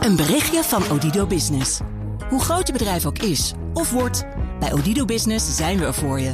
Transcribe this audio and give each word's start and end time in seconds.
Een 0.00 0.16
berichtje 0.16 0.62
van 0.62 0.82
Odido 0.90 1.26
Business. 1.26 1.80
Hoe 2.28 2.40
groot 2.40 2.66
je 2.66 2.72
bedrijf 2.72 3.06
ook 3.06 3.18
is 3.18 3.52
of 3.74 3.90
wordt, 3.90 4.24
bij 4.60 4.72
Odido 4.72 5.04
Business 5.04 5.56
zijn 5.56 5.78
we 5.78 5.84
er 5.84 5.94
voor 5.94 6.20
je. 6.20 6.32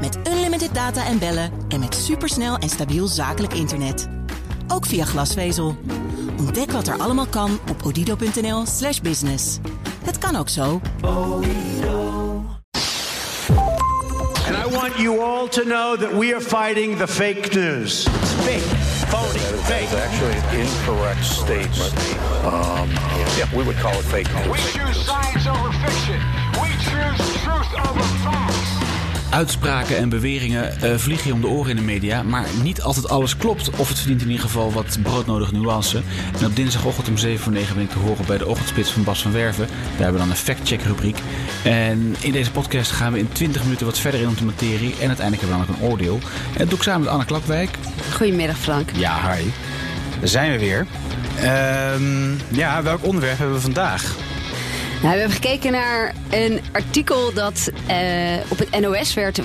Met 0.00 0.18
unlimited 0.28 0.74
data 0.74 1.06
en 1.06 1.18
bellen 1.18 1.50
en 1.68 1.80
met 1.80 1.94
supersnel 1.94 2.56
en 2.56 2.68
stabiel 2.68 3.06
zakelijk 3.06 3.52
internet. 3.54 4.08
Ook 4.68 4.86
via 4.86 5.04
glasvezel. 5.04 5.76
Ontdek 6.38 6.70
wat 6.70 6.86
er 6.86 6.98
allemaal 6.98 7.26
kan 7.26 7.58
op 7.70 7.82
odido.nl/slash 7.84 9.00
business. 9.00 9.58
Het 10.04 10.18
kan 10.18 10.36
ook 10.36 10.48
zo. 10.48 10.80
And 14.46 14.56
I 14.56 14.70
want 14.70 14.96
you 14.96 15.20
all 15.20 15.48
to 15.48 15.62
know 15.62 16.00
that 16.00 16.18
we 16.18 16.34
are 16.34 16.40
fighting 16.40 16.96
the 16.96 17.08
fake 17.08 17.54
news. 17.54 18.06
It's 18.06 18.32
fake, 18.32 18.85
phony, 19.10 19.38
fake. 19.68 19.84
It's 19.84 19.94
actually 19.94 20.34
an 20.34 20.66
incorrect 20.66 21.24
statement. 21.24 21.94
Um, 22.44 22.90
yeah, 23.38 23.48
we 23.56 23.64
would 23.64 23.76
call 23.76 23.94
it 23.94 24.04
fake 24.04 24.28
We 24.46 24.58
news. 24.58 24.72
choose 24.72 24.96
science 25.06 25.46
over 25.46 25.70
fiction. 25.84 26.20
We 26.60 26.68
choose 26.82 27.20
truth 27.42 27.70
over 27.86 28.02
facts. 28.24 28.55
Uitspraken 29.30 29.96
en 29.96 30.08
beweringen 30.08 30.80
eh, 30.80 30.96
vliegen 30.96 31.26
je 31.26 31.32
om 31.32 31.40
de 31.40 31.46
oren 31.46 31.70
in 31.70 31.76
de 31.76 31.82
media, 31.82 32.22
maar 32.22 32.46
niet 32.62 32.82
altijd 32.82 33.08
alles 33.08 33.36
klopt. 33.36 33.70
Of 33.70 33.88
het 33.88 33.98
verdient 33.98 34.22
in 34.22 34.30
ieder 34.30 34.44
geval 34.44 34.72
wat 34.72 34.98
broodnodige 35.02 35.54
nuance. 35.54 36.02
En 36.40 36.46
op 36.46 36.56
dinsdagochtend 36.56 37.08
om 37.08 37.16
7 37.16 37.42
voor 37.42 37.52
9 37.52 37.74
ben 37.74 37.84
ik 37.84 37.90
te 37.90 37.98
horen 37.98 38.26
bij 38.26 38.38
de 38.38 38.46
ochtendspits 38.46 38.90
van 38.90 39.04
Bas 39.04 39.22
van 39.22 39.32
Werven. 39.32 39.66
Daar 39.66 40.04
hebben 40.04 40.12
we 40.12 40.18
dan 40.18 40.30
een 40.30 40.36
fact-check 40.36 40.82
rubriek. 40.82 41.18
En 41.64 42.16
in 42.20 42.32
deze 42.32 42.50
podcast 42.50 42.90
gaan 42.90 43.12
we 43.12 43.18
in 43.18 43.28
20 43.32 43.62
minuten 43.62 43.86
wat 43.86 43.98
verder 43.98 44.20
in 44.20 44.28
op 44.28 44.38
de 44.38 44.44
materie. 44.44 44.94
En 45.00 45.06
uiteindelijk 45.06 45.40
hebben 45.40 45.60
we 45.60 45.66
dan 45.66 45.74
ook 45.74 45.82
een 45.82 45.88
oordeel. 45.88 46.18
En 46.52 46.58
dat 46.58 46.68
doe 46.68 46.78
ik 46.78 46.84
samen 46.84 47.00
met 47.00 47.10
Anne 47.10 47.24
Klapwijk. 47.24 47.78
Goedemiddag 48.12 48.58
Frank. 48.58 48.90
Ja, 48.94 49.32
hi. 49.32 49.44
Daar 50.18 50.28
zijn 50.28 50.52
we 50.52 50.58
weer. 50.58 50.86
Ehm, 51.40 52.34
ja, 52.48 52.82
welk 52.82 53.04
onderwerp 53.04 53.38
hebben 53.38 53.56
we 53.56 53.62
vandaag? 53.62 54.14
Nou, 55.02 55.14
we 55.14 55.20
hebben 55.20 55.36
gekeken 55.42 55.72
naar 55.72 56.14
een 56.30 56.60
artikel 56.72 57.32
dat 57.32 57.70
eh, 57.86 57.96
op 58.48 58.58
het 58.58 58.80
NOS 58.80 59.14
werd, 59.14 59.40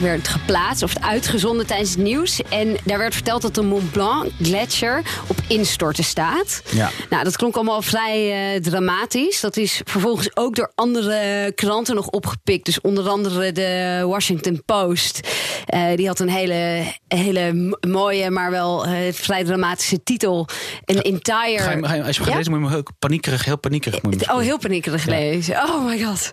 werd 0.00 0.28
geplaatst 0.28 0.82
of 0.82 0.92
uitgezonden 1.00 1.66
tijdens 1.66 1.90
het 1.90 1.98
nieuws. 1.98 2.40
En 2.48 2.76
daar 2.84 2.98
werd 2.98 3.14
verteld 3.14 3.42
dat 3.42 3.54
de 3.54 3.62
Mont 3.62 3.90
Blanc 3.92 4.30
Gletscher 4.42 5.02
op 5.26 5.36
instorten 5.48 6.04
staat. 6.04 6.62
Ja. 6.70 6.90
Nou, 7.10 7.24
dat 7.24 7.36
klonk 7.36 7.54
allemaal 7.54 7.82
vrij 7.82 8.54
eh, 8.54 8.60
dramatisch. 8.62 9.40
Dat 9.40 9.56
is 9.56 9.80
vervolgens 9.84 10.36
ook 10.36 10.56
door 10.56 10.72
andere 10.74 11.52
kranten 11.54 11.94
nog 11.94 12.06
opgepikt. 12.06 12.64
Dus 12.64 12.80
onder 12.80 13.08
andere 13.08 13.52
de 13.52 14.02
Washington 14.06 14.62
Post. 14.64 15.20
Eh, 15.66 15.82
die 15.96 16.06
had 16.06 16.18
een 16.20 16.28
hele, 16.30 16.82
hele 17.08 17.76
mooie, 17.88 18.30
maar 18.30 18.50
wel 18.50 18.86
vrij 19.12 19.44
dramatische 19.44 20.02
titel. 20.02 20.48
Een 20.84 21.02
entire... 21.02 21.58
Ga 21.62 21.70
je, 21.70 21.86
ga 21.86 21.94
je- 21.94 22.02
als 22.04 22.16
je 22.16 22.22
gaat 22.22 22.34
lezen, 22.34 22.58
moet 22.60 22.68
je 22.68 22.74
heel 22.74 22.82
paniekerig, 22.98 23.44
heel 23.44 23.58
paniekerig. 23.58 24.02
Moet 24.02 24.20
je 24.20 24.32
Oh, 24.32 24.40
heel 24.40 24.58
paniekerig 24.58 24.95
gelezen. 24.98 25.56
Oh 25.56 25.84
my 25.84 25.98
god. 25.98 26.30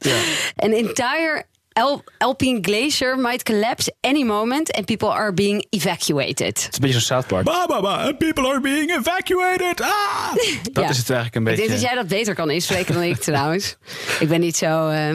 An 0.55 0.73
entire 0.73 1.43
Al- 1.73 2.03
Alpine 2.17 2.61
glacier 2.61 3.17
might 3.19 3.43
collapse 3.43 3.91
any 4.01 4.23
moment 4.23 4.71
and 4.75 4.85
people 4.85 5.07
are 5.09 5.33
being 5.33 5.65
evacuated. 5.69 6.47
Het 6.47 6.57
is 6.57 6.63
een 6.63 6.79
beetje 6.79 6.91
zo'n 6.99 7.01
South 7.01 7.27
Park. 7.27 7.43
Ba, 7.43 7.65
ba, 7.67 7.81
ba, 7.81 7.95
and 7.95 8.17
people 8.17 8.45
are 8.47 8.61
being 8.61 8.91
evacuated. 8.97 9.81
Ah! 9.81 10.33
Dat 10.73 10.83
Ja. 10.83 10.89
is 10.89 10.97
het 10.97 11.09
eigenlijk 11.09 11.35
een 11.35 11.41
Ik 11.41 11.43
beetje. 11.47 11.57
denk 11.61 11.69
dat 11.69 11.81
jij 11.81 11.95
dat 11.95 12.07
beter 12.07 12.35
kan 12.35 12.49
inspreken 12.49 12.93
dan 12.93 13.03
ik 13.03 13.17
trouwens. 13.17 13.77
Ik 14.19 14.27
ben 14.27 14.39
niet 14.39 14.57
zo, 14.57 14.89
eh, 14.89 15.13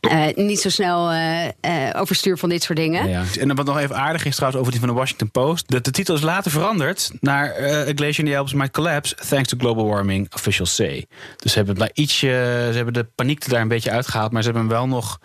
eh, 0.00 0.36
niet 0.36 0.60
zo 0.60 0.68
snel 0.68 1.10
eh, 1.10 1.46
eh, 1.46 2.00
overstuur 2.00 2.38
van 2.38 2.48
dit 2.48 2.62
soort 2.62 2.78
dingen. 2.78 3.08
Ja. 3.08 3.24
En 3.40 3.54
wat 3.54 3.66
nog 3.66 3.78
even 3.78 3.96
aardig 3.96 4.24
is 4.24 4.34
trouwens 4.34 4.60
over 4.60 4.72
die 4.72 4.80
van 4.80 4.90
de 4.90 5.00
Washington 5.00 5.30
Post. 5.30 5.68
Dat 5.68 5.84
de 5.84 5.90
titel 5.90 6.14
is 6.14 6.20
later 6.20 6.50
veranderd 6.50 7.10
naar 7.20 7.50
eh, 7.50 7.88
A 7.88 7.92
Glacier 7.94 8.24
in 8.24 8.30
the 8.30 8.36
Alps 8.36 8.52
might 8.52 8.72
collapse 8.72 9.14
thanks 9.14 9.48
to 9.48 9.56
global 9.58 9.86
warming, 9.86 10.34
officials 10.34 10.74
say. 10.74 11.06
Dus 11.36 11.52
ze 11.52 11.58
hebben, 11.58 11.82
het 11.82 11.90
ietsje, 11.94 12.26
ze 12.70 12.76
hebben 12.76 12.94
de 12.94 13.04
paniek 13.14 13.42
er 13.44 13.50
daar 13.50 13.60
een 13.60 13.68
beetje 13.68 13.90
uitgehaald. 13.90 14.32
Maar 14.32 14.42
ze 14.42 14.50
hebben 14.50 14.68
hem 14.68 14.76
wel 14.76 14.86
nog 14.86 15.20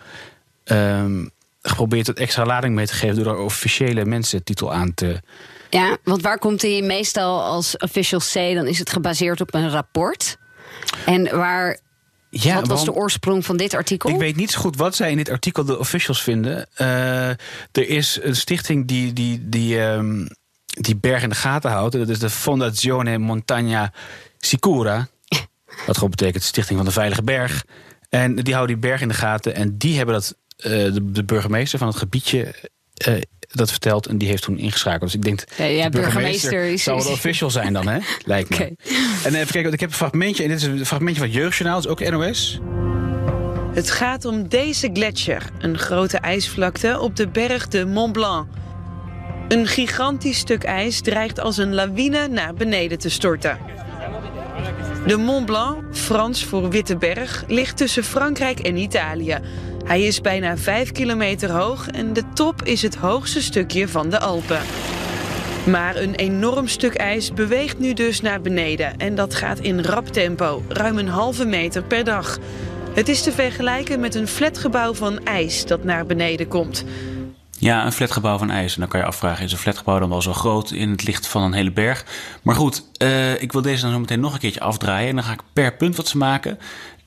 ehm, 0.64 1.26
geprobeerd 1.62 2.06
wat 2.06 2.18
extra 2.18 2.44
lading 2.44 2.74
mee 2.74 2.86
te 2.86 2.94
geven... 2.94 3.16
door 3.16 3.34
er 3.34 3.40
officiële 3.40 4.04
mensen 4.04 4.44
titel 4.44 4.72
aan 4.72 4.94
te... 4.94 5.20
Ja, 5.70 5.96
want 6.04 6.22
waar 6.22 6.38
komt 6.38 6.62
hij 6.62 6.82
meestal 6.82 7.42
als 7.42 7.76
official 7.76 8.20
say? 8.20 8.54
Dan 8.54 8.66
is 8.66 8.78
het 8.78 8.90
gebaseerd 8.90 9.40
op 9.40 9.54
een 9.54 9.70
rapport. 9.70 10.36
En 11.06 11.36
waar, 11.36 11.78
Ja, 12.42 12.54
wat 12.54 12.66
was 12.66 12.84
de 12.84 12.92
oorsprong 12.92 13.44
van 13.44 13.56
dit 13.56 13.74
artikel? 13.74 14.10
Ik 14.10 14.18
weet 14.18 14.36
niet 14.36 14.50
zo 14.50 14.60
goed 14.60 14.76
wat 14.76 14.96
zij 14.96 15.10
in 15.10 15.16
dit 15.16 15.30
artikel 15.30 15.64
de 15.64 15.78
officials 15.78 16.22
vinden. 16.22 16.66
Eh, 16.74 17.28
er 17.28 17.88
is 17.88 18.18
een 18.22 18.36
stichting 18.36 18.86
die 18.86 19.12
die, 19.12 19.48
die, 19.48 19.80
ehm, 19.80 20.26
die 20.66 20.96
berg 20.96 21.22
in 21.22 21.28
de 21.28 21.34
gaten 21.34 21.70
houdt. 21.70 21.92
Dat 21.92 22.08
is 22.08 22.18
de 22.18 22.30
Fondazione 22.30 23.18
Montagna 23.18 23.92
Sicura. 24.38 25.08
Wat 25.86 25.94
gewoon 25.94 26.10
betekent 26.10 26.42
Stichting 26.42 26.78
van 26.78 26.86
de 26.86 26.92
Veilige 26.92 27.22
Berg. 27.22 27.64
En 28.08 28.34
die 28.34 28.54
houden 28.54 28.80
die 28.80 28.88
berg 28.88 29.00
in 29.00 29.08
de 29.08 29.14
gaten. 29.14 29.54
En 29.54 29.78
die 29.78 29.96
hebben 29.96 30.14
dat, 30.14 30.36
eh, 30.56 30.70
de, 30.70 31.10
de 31.10 31.24
burgemeester 31.24 31.78
van 31.78 31.88
het 31.88 31.96
gebiedje 31.96 32.54
eh, 32.94 33.14
dat 33.56 33.70
verteld. 33.70 34.06
En 34.06 34.18
die 34.18 34.28
heeft 34.28 34.42
toen 34.42 34.58
ingeschakeld. 34.58 35.00
Dus 35.02 35.14
ik 35.14 35.22
denk, 35.22 35.44
Ja, 35.56 35.64
ja, 35.64 35.88
de 35.88 35.98
burgemeester 36.00 36.64
is- 36.64 36.82
zou 36.82 36.96
wel 36.96 37.06
de 37.06 37.12
official 37.12 37.50
zijn 37.50 37.72
dan, 37.72 37.88
hè? 37.88 37.98
Lijkt 38.24 38.48
me. 38.58 38.64
En 39.24 39.34
even 39.34 39.34
kijken, 39.34 39.62
want 39.62 39.74
ik 39.74 39.80
heb 39.80 39.88
een 39.88 39.94
fragmentje. 39.96 40.42
En 40.42 40.48
dit 40.48 40.58
is 40.58 40.64
een 40.64 40.86
fragmentje 40.86 41.20
van 41.20 41.28
het 41.30 41.36
Jeugdjournaal. 41.38 41.82
Dat 41.82 41.98
is 41.98 42.06
ook 42.06 42.10
NOS. 42.10 42.60
Het 43.74 43.90
gaat 43.90 44.24
om 44.24 44.48
deze 44.48 44.90
gletsjer, 44.92 45.42
een 45.58 45.78
grote 45.78 46.18
ijsvlakte 46.18 47.00
op 47.00 47.16
de 47.16 47.28
berg 47.28 47.68
de 47.68 47.86
Mont 47.86 48.12
Blanc. 48.12 48.46
Een 49.48 49.66
gigantisch 49.66 50.38
stuk 50.38 50.62
ijs 50.64 51.00
dreigt 51.00 51.40
als 51.40 51.56
een 51.56 51.74
lawine 51.74 52.28
naar 52.28 52.54
beneden 52.54 52.98
te 52.98 53.08
storten. 53.10 53.58
De 55.06 55.16
Mont 55.16 55.46
Blanc, 55.46 55.76
Frans 55.96 56.44
voor 56.44 56.70
Witte 56.70 56.96
Berg, 56.96 57.44
ligt 57.46 57.76
tussen 57.76 58.04
Frankrijk 58.04 58.58
en 58.58 58.76
Italië. 58.76 59.38
Hij 59.86 60.02
is 60.02 60.20
bijna 60.20 60.56
5 60.56 60.92
kilometer 60.92 61.50
hoog 61.50 61.88
en 61.88 62.12
de 62.12 62.22
top 62.34 62.62
is 62.62 62.82
het 62.82 62.94
hoogste 62.94 63.42
stukje 63.42 63.88
van 63.88 64.10
de 64.10 64.18
Alpen. 64.18 64.60
Maar 65.66 65.96
een 65.96 66.14
enorm 66.14 66.68
stuk 66.68 66.94
ijs 66.94 67.32
beweegt 67.32 67.78
nu 67.78 67.92
dus 67.92 68.20
naar 68.20 68.40
beneden 68.40 68.96
en 68.96 69.14
dat 69.14 69.34
gaat 69.34 69.58
in 69.58 69.80
rap 69.80 70.06
tempo, 70.06 70.62
ruim 70.68 70.98
een 70.98 71.08
halve 71.08 71.44
meter 71.44 71.82
per 71.82 72.04
dag. 72.04 72.38
Het 72.94 73.08
is 73.08 73.22
te 73.22 73.32
vergelijken 73.32 74.00
met 74.00 74.14
een 74.14 74.28
flatgebouw 74.28 74.94
van 74.94 75.24
ijs 75.24 75.66
dat 75.66 75.84
naar 75.84 76.06
beneden 76.06 76.48
komt. 76.48 76.84
Ja, 77.58 77.84
een 77.84 77.92
flatgebouw 77.92 78.38
van 78.38 78.50
ijs. 78.50 78.74
En 78.74 78.80
dan 78.80 78.88
kan 78.88 79.00
je 79.00 79.06
afvragen, 79.06 79.44
is 79.44 79.52
een 79.52 79.58
flatgebouw 79.58 79.98
dan 79.98 80.08
wel 80.08 80.22
zo 80.22 80.32
groot 80.32 80.70
in 80.70 80.90
het 80.90 81.06
licht 81.06 81.26
van 81.26 81.42
een 81.42 81.52
hele 81.52 81.72
berg? 81.72 82.04
Maar 82.42 82.54
goed, 82.54 82.84
eh, 82.96 83.42
ik 83.42 83.52
wil 83.52 83.62
deze 83.62 83.82
dan 83.82 83.92
zo 83.92 83.98
meteen 83.98 84.20
nog 84.20 84.32
een 84.32 84.38
keertje 84.38 84.60
afdraaien. 84.60 85.08
En 85.08 85.14
dan 85.14 85.24
ga 85.24 85.32
ik 85.32 85.42
per 85.52 85.76
punt 85.76 85.96
wat 85.96 86.08
ze 86.08 86.16
maken. 86.16 86.58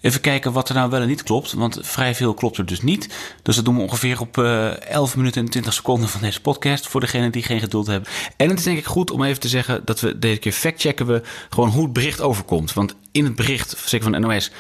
Even 0.02 0.22
kijken 0.22 0.52
wat 0.52 0.70
er 0.70 0.76
nou 0.76 0.90
wel 0.90 1.02
en 1.02 1.08
niet 1.08 1.24
klopt. 1.24 1.54
Want 1.54 1.80
vrij 1.82 2.16
veel 2.16 2.34
klopt 2.34 2.58
er 2.58 2.66
dus 2.66 2.82
niet. 2.82 3.10
Dus 3.44 3.56
dat 3.56 3.66
doen 3.66 3.76
we 3.76 3.82
ongeveer 3.82 4.20
op 4.20 4.38
eh 4.38 4.82
11 4.82 5.16
minuten 5.16 5.42
en 5.42 5.50
20 5.50 5.74
seconden 5.74 6.10
van 6.10 6.22
deze 6.22 6.42
podcast. 6.42 6.88
Voor 6.88 7.02
degenen 7.02 7.32
die 7.32 7.44
geen 7.44 7.60
geduld 7.60 7.88
hebben. 7.88 8.10
En 8.38 8.50
het 8.50 8.58
is 8.58 8.64
denk 8.64 8.78
ik 8.78 8.86
goed 8.86 9.12
om 9.12 9.24
even 9.24 9.40
te 9.40 9.48
zeggen 9.48 9.82
dat 9.86 10.00
we 10.00 10.20
deze 10.20 10.40
keer 10.40 10.52
factchecken 10.52 11.06
we 11.06 11.22
gewoon 11.50 11.70
hoe 11.70 11.84
het 11.84 11.94
bericht 11.94 12.22
overkomt. 12.22 12.74
Want 12.74 12.96
in 13.12 13.24
het 13.24 13.36
bericht, 13.36 13.78
zeker 13.86 14.12
van 14.12 14.22
NOS, 14.22 14.52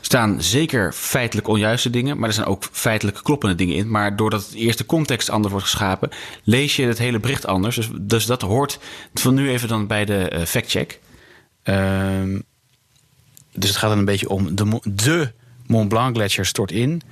staan 0.00 0.42
zeker 0.42 0.92
feitelijk 0.92 1.48
onjuiste 1.48 1.90
dingen, 1.90 2.18
maar 2.18 2.28
er 2.28 2.34
zijn 2.34 2.46
ook 2.46 2.64
feitelijk 2.72 3.20
kloppende 3.22 3.54
dingen 3.54 3.76
in. 3.76 3.90
Maar 3.90 4.16
doordat 4.16 4.44
het 4.44 4.54
eerst 4.54 4.78
de 4.78 4.86
context 4.86 5.30
anders 5.30 5.52
wordt 5.52 5.68
geschapen, 5.68 6.10
lees 6.44 6.76
je 6.76 6.86
het 6.86 6.98
hele 6.98 7.20
bericht 7.20 7.46
anders. 7.46 7.76
Dus, 7.76 7.88
dus 8.00 8.26
dat 8.26 8.42
hoort 8.42 8.78
van 9.14 9.34
nu 9.34 9.50
even 9.50 9.68
dan 9.68 9.86
bij 9.86 10.04
de 10.04 10.28
eh, 10.28 10.44
factcheck. 10.44 11.00
Ehm, 11.62 12.38
dus 13.52 13.68
het 13.68 13.78
gaat 13.78 13.90
dan 13.90 13.98
een 13.98 14.04
beetje 14.04 14.28
om 14.28 14.54
de, 14.54 14.80
de 14.82 15.32
Mont 15.66 15.88
Blanc 15.88 16.16
Gletsjer 16.16 16.46
stort 16.46 16.72
in. 16.72 17.02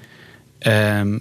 Ehm, 0.59 1.19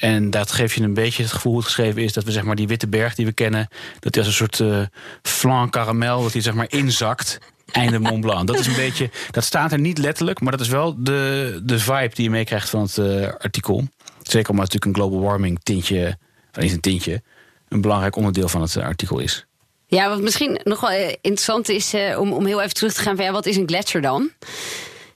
en 0.00 0.30
dat 0.30 0.52
geeft 0.52 0.74
je 0.74 0.82
een 0.82 0.94
beetje 0.94 1.22
het 1.22 1.32
gevoel 1.32 1.52
hoe 1.52 1.60
het 1.60 1.70
geschreven 1.70 2.02
is 2.02 2.12
dat 2.12 2.24
we 2.24 2.32
zeg 2.32 2.42
maar 2.42 2.56
die 2.56 2.66
witte 2.66 2.88
berg 2.88 3.14
die 3.14 3.26
we 3.26 3.32
kennen, 3.32 3.68
dat 3.98 4.12
die 4.12 4.22
als 4.22 4.30
een 4.30 4.48
soort 4.48 4.60
eh 4.60 4.82
flan 5.22 5.70
caramel, 5.70 6.22
dat 6.22 6.32
die 6.32 6.42
zeg 6.42 6.54
maar 6.54 6.70
inzakt. 6.72 7.38
Einde 7.72 7.98
Mont 7.98 8.20
Blanc. 8.20 8.46
Dat 8.46 8.58
is 8.58 8.66
een 8.66 8.74
beetje. 8.74 9.10
Dat 9.30 9.44
staat 9.44 9.72
er 9.72 9.78
niet 9.78 9.98
letterlijk, 9.98 10.40
maar 10.40 10.52
dat 10.52 10.60
is 10.60 10.68
wel 10.68 11.02
de, 11.02 11.60
de 11.64 11.78
vibe 11.78 12.10
die 12.14 12.24
je 12.24 12.30
meekrijgt 12.30 12.70
van 12.70 12.82
het 12.82 12.98
eh, 12.98 13.28
artikel. 13.38 13.88
Zeker 14.22 14.50
omdat 14.50 14.72
natuurlijk 14.72 14.84
een 14.84 14.94
global 14.94 15.20
warming 15.20 15.58
tintje, 15.62 16.18
of 16.52 16.62
niet 16.62 16.72
een 16.72 16.80
tintje, 16.80 17.22
een 17.68 17.80
belangrijk 17.80 18.16
onderdeel 18.16 18.48
van 18.48 18.60
het 18.60 18.76
eh, 18.76 18.84
artikel 18.84 19.18
is. 19.18 19.46
Ja, 19.90 20.08
wat 20.08 20.20
misschien 20.20 20.60
nog 20.64 20.80
wel 20.80 20.90
eh, 20.90 21.08
interessant 21.08 21.68
is 21.68 21.92
eh, 21.92 22.20
om, 22.20 22.32
om 22.32 22.46
heel 22.46 22.60
even 22.60 22.74
terug 22.74 22.92
te 22.92 23.00
gaan 23.00 23.16
van 23.16 23.24
ja, 23.24 23.32
wat 23.32 23.46
is 23.46 23.56
een 23.56 23.68
gletsjer 23.68 24.02
dan? 24.02 24.30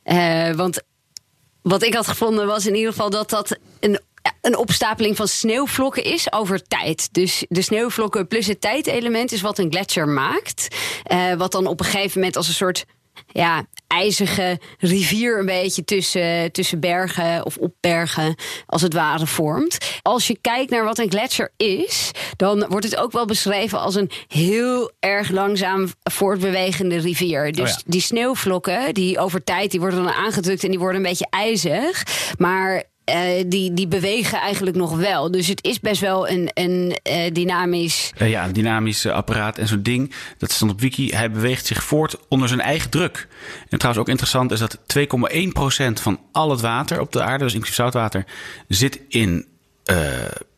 Eh, 0.03 0.51
want 0.51 0.81
wat 1.63 1.83
ik 1.83 1.95
had 1.95 2.07
gevonden 2.07 2.47
was 2.47 2.67
in 2.67 2.75
ieder 2.75 2.91
geval 2.91 3.11
dat 3.11 3.31
dat 3.31 3.59
een, 3.81 4.01
een 4.41 4.57
opstapeling 4.57 5.17
van 5.17 5.29
sneeuwvlokken 5.29 6.05
is 6.05 6.33
over 6.33 6.63
tijd. 6.63 7.09
Dus 7.13 7.45
de 7.49 7.63
sneeuwvlokken 7.63 8.29
plus 8.29 8.47
het 8.47 8.61
tijdelement 8.61 9.33
is 9.33 9.41
wat 9.41 9.59
een 9.59 9.71
gletsjer 9.71 10.09
maakt. 10.09 10.77
Wat 11.37 11.53
dan 11.53 11.67
op 11.67 11.81
een 11.81 11.87
gegeven 11.87 12.19
moment 12.19 12.37
als 12.37 12.49
een 12.49 12.55
soort 12.55 12.85
ja, 13.33 13.67
ijzige 13.95 14.59
rivier 14.79 15.39
een 15.39 15.47
beetje 15.47 15.85
tussen, 15.85 16.53
tussen 16.53 16.81
bergen 16.81 17.45
of 17.45 17.57
op 17.57 17.75
bergen 17.81 18.35
als 18.67 18.83
het 18.83 18.93
ware 18.95 19.27
vormt. 19.27 19.79
Als 20.03 20.27
je 20.27 20.39
kijkt 20.41 20.71
naar 20.71 20.85
wat 20.85 20.99
een 20.99 21.11
gletsjer 21.11 21.53
is, 21.57 22.11
dan 22.37 22.67
wordt 22.69 22.85
het 22.85 22.97
ook 22.97 23.13
wel 23.13 23.25
beschreven 23.25 23.81
als 23.81 23.95
een 23.95 24.11
heel 24.29 24.93
erg 25.01 25.31
langzaam 25.31 25.89
voortbewegende 26.03 26.97
rivier. 26.97 27.53
Dus 27.53 27.71
Oh 27.71 27.77
ja. 27.77 27.83
die 27.87 28.01
sneeuwvlokken, 28.01 28.95
die 28.95 29.19
over 29.19 29.45
tijd, 29.45 29.71
die 29.71 29.81
worden 29.81 30.05
dan 30.05 30.13
aangedrukt 30.13 30.65
en 30.65 30.71
die 30.71 30.79
worden 30.79 30.97
een 30.97 31.09
beetje 31.09 31.27
ijzig. 31.31 32.03
Maar 32.39 32.85
eh, 33.05 33.45
die, 33.47 33.75
die 33.75 33.89
bewegen 33.89 34.39
eigenlijk 34.39 34.77
nog 34.77 34.97
wel. 34.97 35.31
Dus 35.31 35.47
het 35.47 35.65
is 35.65 35.81
best 35.81 36.01
wel 36.01 36.29
een, 36.29 36.51
een 36.55 36.99
eh, 37.03 37.33
dynamisch. 37.33 38.13
Eh, 38.17 38.31
ja, 38.31 38.45
een 38.45 38.53
dynamisch 38.53 39.07
apparaat 39.07 39.59
en 39.59 39.69
zo'n 39.69 39.83
ding. 39.83 40.15
Dat 40.39 40.53
stond 40.53 40.71
op 40.71 40.81
Wiki. 40.81 41.09
Hij 41.09 41.31
beweegt 41.31 41.67
zich 41.67 41.85
voort 41.85 42.17
onder 42.29 42.49
zijn 42.49 42.61
eigen 42.61 42.91
druk. 42.91 43.29
En 43.69 43.79
trouwens 43.79 44.05
ook 44.05 44.11
interessant 44.11 44.51
is 44.53 44.59
dat 44.59 44.79
2,1% 44.79 46.03
van 46.03 46.21
al 46.33 46.51
het 46.51 46.61
water 46.61 47.01
op 47.01 47.13
de 47.13 47.23
aarde, 47.23 47.45
dus 47.45 47.53
inclusief 47.53 47.77
zoutwater, 47.77 48.25
zit 48.69 49.01
in 49.09 49.47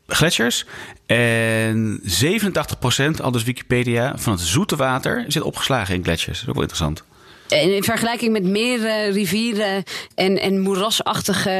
gletsjers. 0.06 0.64
En 1.06 2.00
87%, 2.02 3.20
al 3.22 3.30
dus 3.30 3.42
Wikipedia, 3.42 4.12
van 4.16 4.32
het 4.32 4.42
zoete 4.42 4.76
water 4.76 5.24
zit 5.28 5.42
opgeslagen 5.42 5.94
in 5.94 6.04
gletsjers. 6.04 6.38
Dat 6.38 6.42
is 6.42 6.48
ook 6.48 6.54
wel 6.54 6.62
interessant. 6.62 7.04
In 7.48 7.82
vergelijking 7.82 8.32
met 8.32 8.44
meer 8.44 8.84
eh, 8.86 9.12
rivieren 9.12 9.82
en, 10.14 10.40
en 10.40 10.60
moerasachtige, 10.60 11.50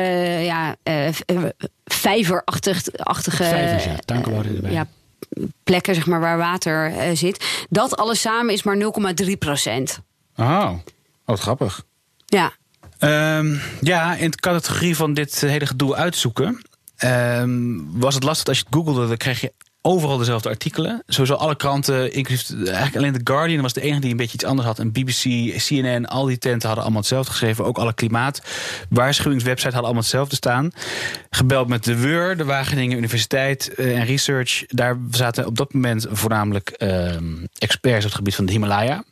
ja, 0.43 0.77
eh, 0.83 1.06
eh, 1.06 1.15
vijverachtige 1.85 2.91
achtige, 2.97 3.44
Vijvers, 3.44 3.85
ja. 3.85 3.97
Tankenwouden 4.05 4.55
erbij. 4.55 4.73
ja, 4.73 4.87
plekken 5.65 5.94
zeg 5.94 6.06
maar, 6.06 6.21
waar 6.21 6.38
water 6.38 6.93
eh, 6.97 7.17
zit. 7.17 7.67
Dat 7.69 7.97
alles 7.97 8.21
samen 8.21 8.55
is 8.55 8.62
maar 8.62 8.77
0,3 9.25 9.33
procent. 9.38 10.00
Oh, 10.37 10.71
wat 11.25 11.41
grappig. 11.41 11.85
Ja. 12.27 12.53
Ehm, 12.99 13.56
ja, 13.81 14.15
in 14.15 14.31
de 14.31 14.37
categorie 14.37 14.97
van 14.97 15.15
dit 15.15 15.43
eh, 15.43 15.50
hele 15.50 15.67
gedoe 15.67 15.94
uitzoeken... 15.94 16.62
ehm, 16.97 17.75
was 17.93 18.15
het 18.15 18.23
lastig 18.23 18.49
als 18.49 18.59
je 18.59 18.65
het 18.65 18.75
googelde. 18.75 19.09
Dan 19.09 19.17
kreeg 19.17 19.41
je 19.41 19.53
overal 19.87 20.17
dezelfde 20.17 20.49
artikelen. 20.49 21.03
Sowieso 21.06 21.35
alle 21.35 21.56
kranten, 21.56 22.12
inclusief 22.12 22.65
eigenlijk 22.65 22.97
alleen 22.97 23.12
The 23.12 23.33
Guardian... 23.33 23.62
was 23.62 23.73
de 23.73 23.81
enige 23.81 24.00
die 24.00 24.11
een 24.11 24.17
beetje 24.17 24.35
iets 24.35 24.44
anders 24.44 24.67
had. 24.67 24.79
En 24.79 24.93
BBC, 24.93 25.23
CNN, 25.56 26.06
al 26.06 26.25
die 26.25 26.38
tenten 26.38 26.67
hadden 26.67 26.85
allemaal 26.85 27.00
hetzelfde 27.00 27.31
geschreven. 27.31 27.65
Ook 27.65 27.79
alle 27.79 27.94
klimaatwaarschuwingswebsites 27.94 29.62
hadden 29.62 29.83
allemaal 29.83 30.03
hetzelfde 30.03 30.37
staan. 30.37 30.71
Gebeld 31.31 31.69
met 31.69 31.85
de 31.85 31.97
WUR, 31.97 32.37
de 32.37 32.44
Wageningen 32.44 32.97
Universiteit 32.97 33.75
eh, 33.75 33.99
en 33.99 34.05
Research. 34.05 34.65
Daar 34.67 34.99
zaten 35.11 35.47
op 35.47 35.56
dat 35.56 35.73
moment 35.73 36.06
voornamelijk 36.11 36.69
ehm, 36.69 37.35
experts 37.59 38.05
op 38.05 38.11
het 38.11 38.19
gebied 38.19 38.35
van 38.35 38.47
de 38.47 38.53
Himalaya... 38.53 39.05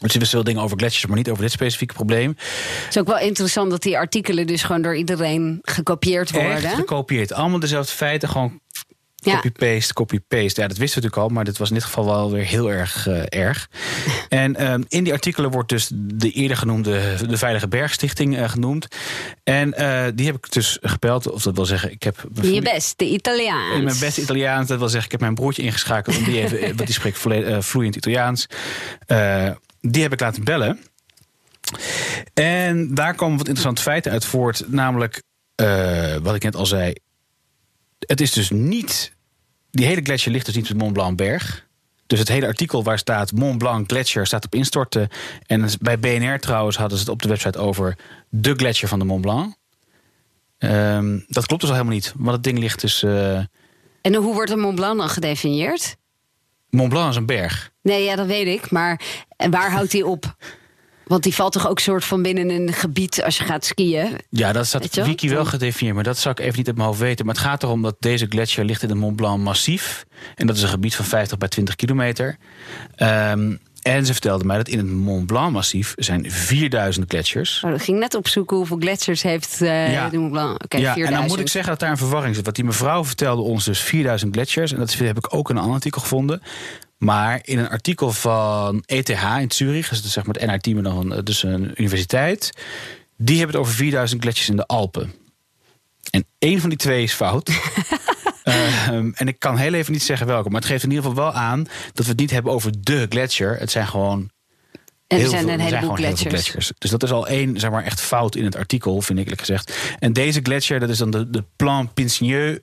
Dus 0.00 0.16
wisten 0.16 0.34
wel 0.34 0.44
dingen 0.44 0.62
over 0.62 0.78
gletsjers, 0.78 1.06
maar 1.06 1.16
niet 1.16 1.30
over 1.30 1.42
dit 1.42 1.52
specifieke 1.52 1.94
probleem. 1.94 2.28
Het 2.38 2.86
is 2.90 2.98
ook 2.98 3.06
wel 3.06 3.18
interessant 3.18 3.70
dat 3.70 3.82
die 3.82 3.98
artikelen 3.98 4.46
dus 4.46 4.62
gewoon 4.62 4.82
door 4.82 4.96
iedereen 4.96 5.58
gekopieerd 5.62 6.30
worden. 6.30 6.52
Echt 6.52 6.74
gekopieerd. 6.74 7.32
Allemaal 7.32 7.58
dezelfde 7.58 7.92
feiten, 7.92 8.28
gewoon. 8.28 8.60
Copy-paste, 9.22 9.92
copy-paste. 9.92 10.60
Ja, 10.60 10.68
dat 10.68 10.76
wisten 10.76 11.00
we 11.00 11.06
natuurlijk 11.06 11.16
al, 11.16 11.28
maar 11.28 11.44
dit 11.44 11.58
was 11.58 11.68
in 11.68 11.74
dit 11.74 11.84
geval 11.84 12.04
wel 12.04 12.30
weer 12.30 12.44
heel 12.44 12.70
erg 12.70 13.06
eh, 13.06 13.22
erg. 13.28 13.68
En 14.28 14.56
ehm, 14.56 14.82
in 14.88 15.04
die 15.04 15.12
artikelen 15.12 15.50
wordt 15.50 15.68
dus 15.68 15.90
de 15.94 16.30
eerder 16.30 16.56
genoemde 16.56 17.16
de 17.28 17.36
Veilige 17.36 17.68
Bergstichting 17.68 18.36
eh, 18.36 18.48
genoemd. 18.48 18.88
En 19.44 19.74
eh, 19.74 20.04
die 20.14 20.26
heb 20.26 20.34
ik 20.34 20.52
dus 20.52 20.78
gebeld, 20.80 21.30
of 21.30 21.42
dat 21.42 21.54
wil 21.54 21.64
zeggen, 21.64 21.90
ik 21.90 22.02
heb... 22.02 22.24
Je 22.40 22.62
best, 22.62 22.98
de 22.98 23.08
Italiaans. 23.08 23.76
In 23.76 23.84
mijn 23.84 23.98
beste 24.00 24.20
Italiaans, 24.20 24.68
dat 24.68 24.78
wil 24.78 24.88
zeggen, 24.88 25.04
ik 25.04 25.10
heb 25.10 25.20
mijn 25.20 25.34
broertje 25.34 25.62
ingeschakeld 25.62 26.16
om 26.16 26.24
die 26.24 26.40
even, 26.40 26.60
want 26.76 26.78
die 26.78 26.92
spreekt 26.92 27.18
vloeiend 27.64 27.96
Italiaans. 27.96 28.46
Die 29.80 30.02
heb 30.02 30.12
ik 30.12 30.20
laten 30.20 30.44
bellen. 30.44 30.80
En 32.34 32.94
daar 32.94 33.14
komen 33.14 33.38
wat 33.38 33.48
interessante 33.48 33.82
feiten 33.82 34.12
uit 34.12 34.24
voort. 34.24 34.64
Namelijk, 34.66 35.22
wat 36.22 36.34
ik 36.34 36.42
net 36.42 36.56
al 36.56 36.66
zei. 36.66 36.94
Het 37.98 38.20
is 38.20 38.32
dus 38.32 38.50
niet. 38.50 39.12
Die 39.70 39.86
hele 39.86 40.00
gletsjer 40.02 40.32
ligt 40.32 40.46
dus 40.46 40.54
niet 40.54 40.64
op 40.64 40.70
de 40.70 40.76
Mont 40.76 40.92
Blanc 40.92 41.16
berg. 41.16 41.66
Dus 42.06 42.18
het 42.18 42.28
hele 42.28 42.46
artikel 42.46 42.82
waar 42.84 42.98
staat 42.98 43.32
Mont 43.32 43.58
Blanc 43.58 43.88
gletsjer 43.90 44.26
staat 44.26 44.44
op 44.44 44.54
instorten. 44.54 45.08
En 45.46 45.68
bij 45.80 45.98
BNR 45.98 46.38
trouwens 46.38 46.76
hadden 46.76 46.98
ze 46.98 47.04
het 47.04 47.12
op 47.12 47.22
de 47.22 47.28
website 47.28 47.58
over 47.58 47.96
de 48.28 48.54
gletsjer 48.54 48.88
van 48.88 48.98
de 48.98 49.04
Mont 49.04 49.20
Blanc. 49.20 49.54
Ehm, 50.58 51.18
dat 51.26 51.46
klopt 51.46 51.60
dus 51.60 51.70
al 51.70 51.76
helemaal 51.76 51.96
niet. 51.96 52.12
Want 52.16 52.30
het 52.34 52.44
ding 52.44 52.58
ligt 52.58 52.80
dus. 52.80 53.02
eh, 53.02 53.36
En 54.00 54.14
hoe 54.14 54.34
wordt 54.34 54.50
een 54.50 54.60
Mont 54.60 54.74
Blanc 54.74 54.98
dan 54.98 55.08
gedefinieerd? 55.08 55.96
Mont 56.70 56.88
Blanc 56.88 57.10
is 57.10 57.16
een 57.16 57.26
berg. 57.26 57.70
Nee, 57.82 58.04
ja, 58.04 58.16
dat 58.16 58.26
weet 58.26 58.46
ik. 58.46 58.70
Maar 58.70 59.00
waar 59.50 59.70
houdt 59.70 59.90
die 59.90 60.06
op? 60.06 60.24
Want 61.08 61.22
die 61.22 61.34
valt 61.34 61.52
toch 61.52 61.68
ook 61.68 61.78
soort 61.78 62.04
van 62.04 62.22
binnen 62.22 62.50
een 62.50 62.72
gebied 62.72 63.22
als 63.22 63.38
je 63.38 63.44
gaat 63.44 63.64
skiën? 63.64 64.18
Ja, 64.30 64.52
dat 64.52 64.66
staat 64.66 64.94
wel? 64.94 65.04
wiki 65.06 65.28
wel 65.30 65.44
gedefinieerd, 65.44 65.94
maar 65.94 66.04
dat 66.04 66.18
zou 66.18 66.34
ik 66.38 66.44
even 66.44 66.56
niet 66.58 66.66
uit 66.66 66.76
mijn 66.76 66.88
hoofd 66.88 67.00
weten. 67.00 67.26
Maar 67.26 67.34
het 67.34 67.44
gaat 67.44 67.62
erom 67.62 67.82
dat 67.82 67.96
deze 68.00 68.26
gletsjer 68.28 68.64
ligt 68.64 68.82
in 68.82 68.88
het 68.88 68.98
Mont 68.98 69.16
Blanc 69.16 69.42
massief. 69.42 70.04
En 70.34 70.46
dat 70.46 70.56
is 70.56 70.62
een 70.62 70.68
gebied 70.68 70.94
van 70.96 71.04
50 71.04 71.38
bij 71.38 71.48
20 71.48 71.74
kilometer. 71.74 72.36
Ehm, 72.96 73.56
en 73.82 74.06
ze 74.06 74.12
vertelde 74.12 74.44
mij 74.44 74.56
dat 74.56 74.68
in 74.68 74.78
het 74.78 74.86
Mont 74.90 75.26
Blanc 75.26 75.52
massief 75.52 75.94
zijn 75.96 76.30
4000 76.30 77.10
gletsjers. 77.10 77.62
Oh, 77.64 77.74
ik 77.74 77.82
ging 77.82 77.98
net 77.98 78.14
opzoeken 78.14 78.56
hoeveel 78.56 78.76
gletsjers 78.80 79.22
heeft 79.22 79.56
Ja. 79.58 80.08
de 80.08 80.18
Mont 80.18 80.30
Blanc. 80.32 80.60
Ja, 80.68 80.78
en 80.78 80.82
dan 80.84 80.94
4000. 80.94 81.28
moet 81.28 81.40
ik 81.40 81.48
zeggen 81.48 81.70
dat 81.70 81.80
daar 81.80 81.90
een 81.90 81.96
verwarring 81.96 82.34
zit. 82.34 82.44
Want 82.44 82.56
die 82.56 82.64
mevrouw 82.64 83.04
vertelde 83.04 83.42
ons 83.42 83.64
dus 83.64 83.80
4000 83.80 84.34
gletsjers. 84.34 84.72
En 84.72 84.78
dat 84.78 84.92
heb 84.94 85.16
ik 85.18 85.34
ook 85.34 85.50
in 85.50 85.54
een 85.56 85.60
ander 85.60 85.76
artikel 85.76 86.00
gevonden. 86.00 86.42
Maar 86.98 87.40
in 87.42 87.58
een 87.58 87.68
artikel 87.68 88.12
van 88.12 88.82
ETH 88.86 89.08
in 89.40 89.50
Zurich, 89.50 89.88
dus 89.88 90.12
zeg 90.12 90.24
maar 90.26 90.34
het 90.40 90.46
NRT, 90.64 90.84
dan 90.84 91.10
een- 91.12 91.24
dus 91.24 91.42
een 91.42 91.72
universiteit. 91.74 92.50
Die 93.16 93.36
hebben 93.38 93.56
het 93.56 93.64
over 93.64 93.76
4000 93.76 94.22
gletsjers 94.22 94.48
in 94.48 94.56
de 94.56 94.66
Alpen. 94.66 95.12
En 96.10 96.26
één 96.38 96.60
van 96.60 96.68
die 96.68 96.78
twee 96.78 97.02
is 97.02 97.12
fout. 97.12 97.50
Ehm, 98.42 99.10
en 99.14 99.28
ik 99.28 99.38
kan 99.38 99.56
heel 99.56 99.72
even 99.74 99.92
niet 99.92 100.02
zeggen 100.02 100.26
welke. 100.26 100.48
Maar 100.50 100.60
het 100.60 100.70
geeft 100.70 100.82
in 100.84 100.90
ieder 100.90 101.04
geval 101.04 101.22
wel 101.24 101.32
aan 101.32 101.62
dat 101.92 102.04
we 102.04 102.10
het 102.10 102.20
niet 102.20 102.30
hebben 102.30 102.52
over 102.52 102.72
de 102.80 103.06
gletsjer. 103.08 103.58
Het 103.58 103.70
zijn 103.70 103.86
gewoon 103.86 104.30
en 105.06 105.20
er 105.20 105.28
zijn 105.28 105.42
veel- 105.44 105.52
een 105.52 105.58
zijn 105.58 105.72
heleboel 105.74 105.94
gletsjers. 105.96 106.32
gletsjers. 106.34 106.72
Dus 106.78 106.90
dat 106.90 107.02
is 107.02 107.10
al 107.10 107.26
één, 107.28 107.60
zeg 107.60 107.70
maar, 107.70 107.84
echt 107.84 108.00
fout 108.00 108.34
in 108.36 108.44
het 108.44 108.56
artikel, 108.56 109.00
vind 109.00 109.18
ik 109.18 109.24
eerlijk 109.24 109.40
gezegd. 109.46 109.78
En 109.98 110.12
deze 110.12 110.40
gletsjer, 110.42 110.80
dat 110.80 110.88
is 110.88 110.98
dan 110.98 111.10
de, 111.10 111.30
de 111.30 111.44
Plan 111.56 111.92
Pincieux, 111.92 112.60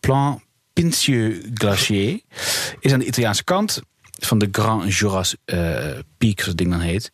Plan 0.00 0.42
Pincieux 0.72 1.46
Glacier, 1.54 2.20
is 2.80 2.92
aan 2.92 2.98
de 2.98 3.06
Italiaanse 3.06 3.44
kant 3.44 3.80
van 4.18 4.38
de 4.38 4.48
Grand 4.52 4.94
Joras 4.94 5.36
eh, 5.44 5.58
Peak, 6.18 6.34
zoals 6.34 6.46
het 6.46 6.58
ding 6.58 6.70
dan 6.70 6.80
heet. 6.80 7.12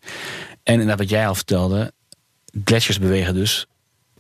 En 0.63 0.73
inderdaad, 0.73 0.99
wat 0.99 1.09
jij 1.09 1.29
al 1.29 1.35
vertelde, 1.35 1.93
gletsjers 2.65 2.99
bewegen 2.99 3.35
dus 3.35 3.67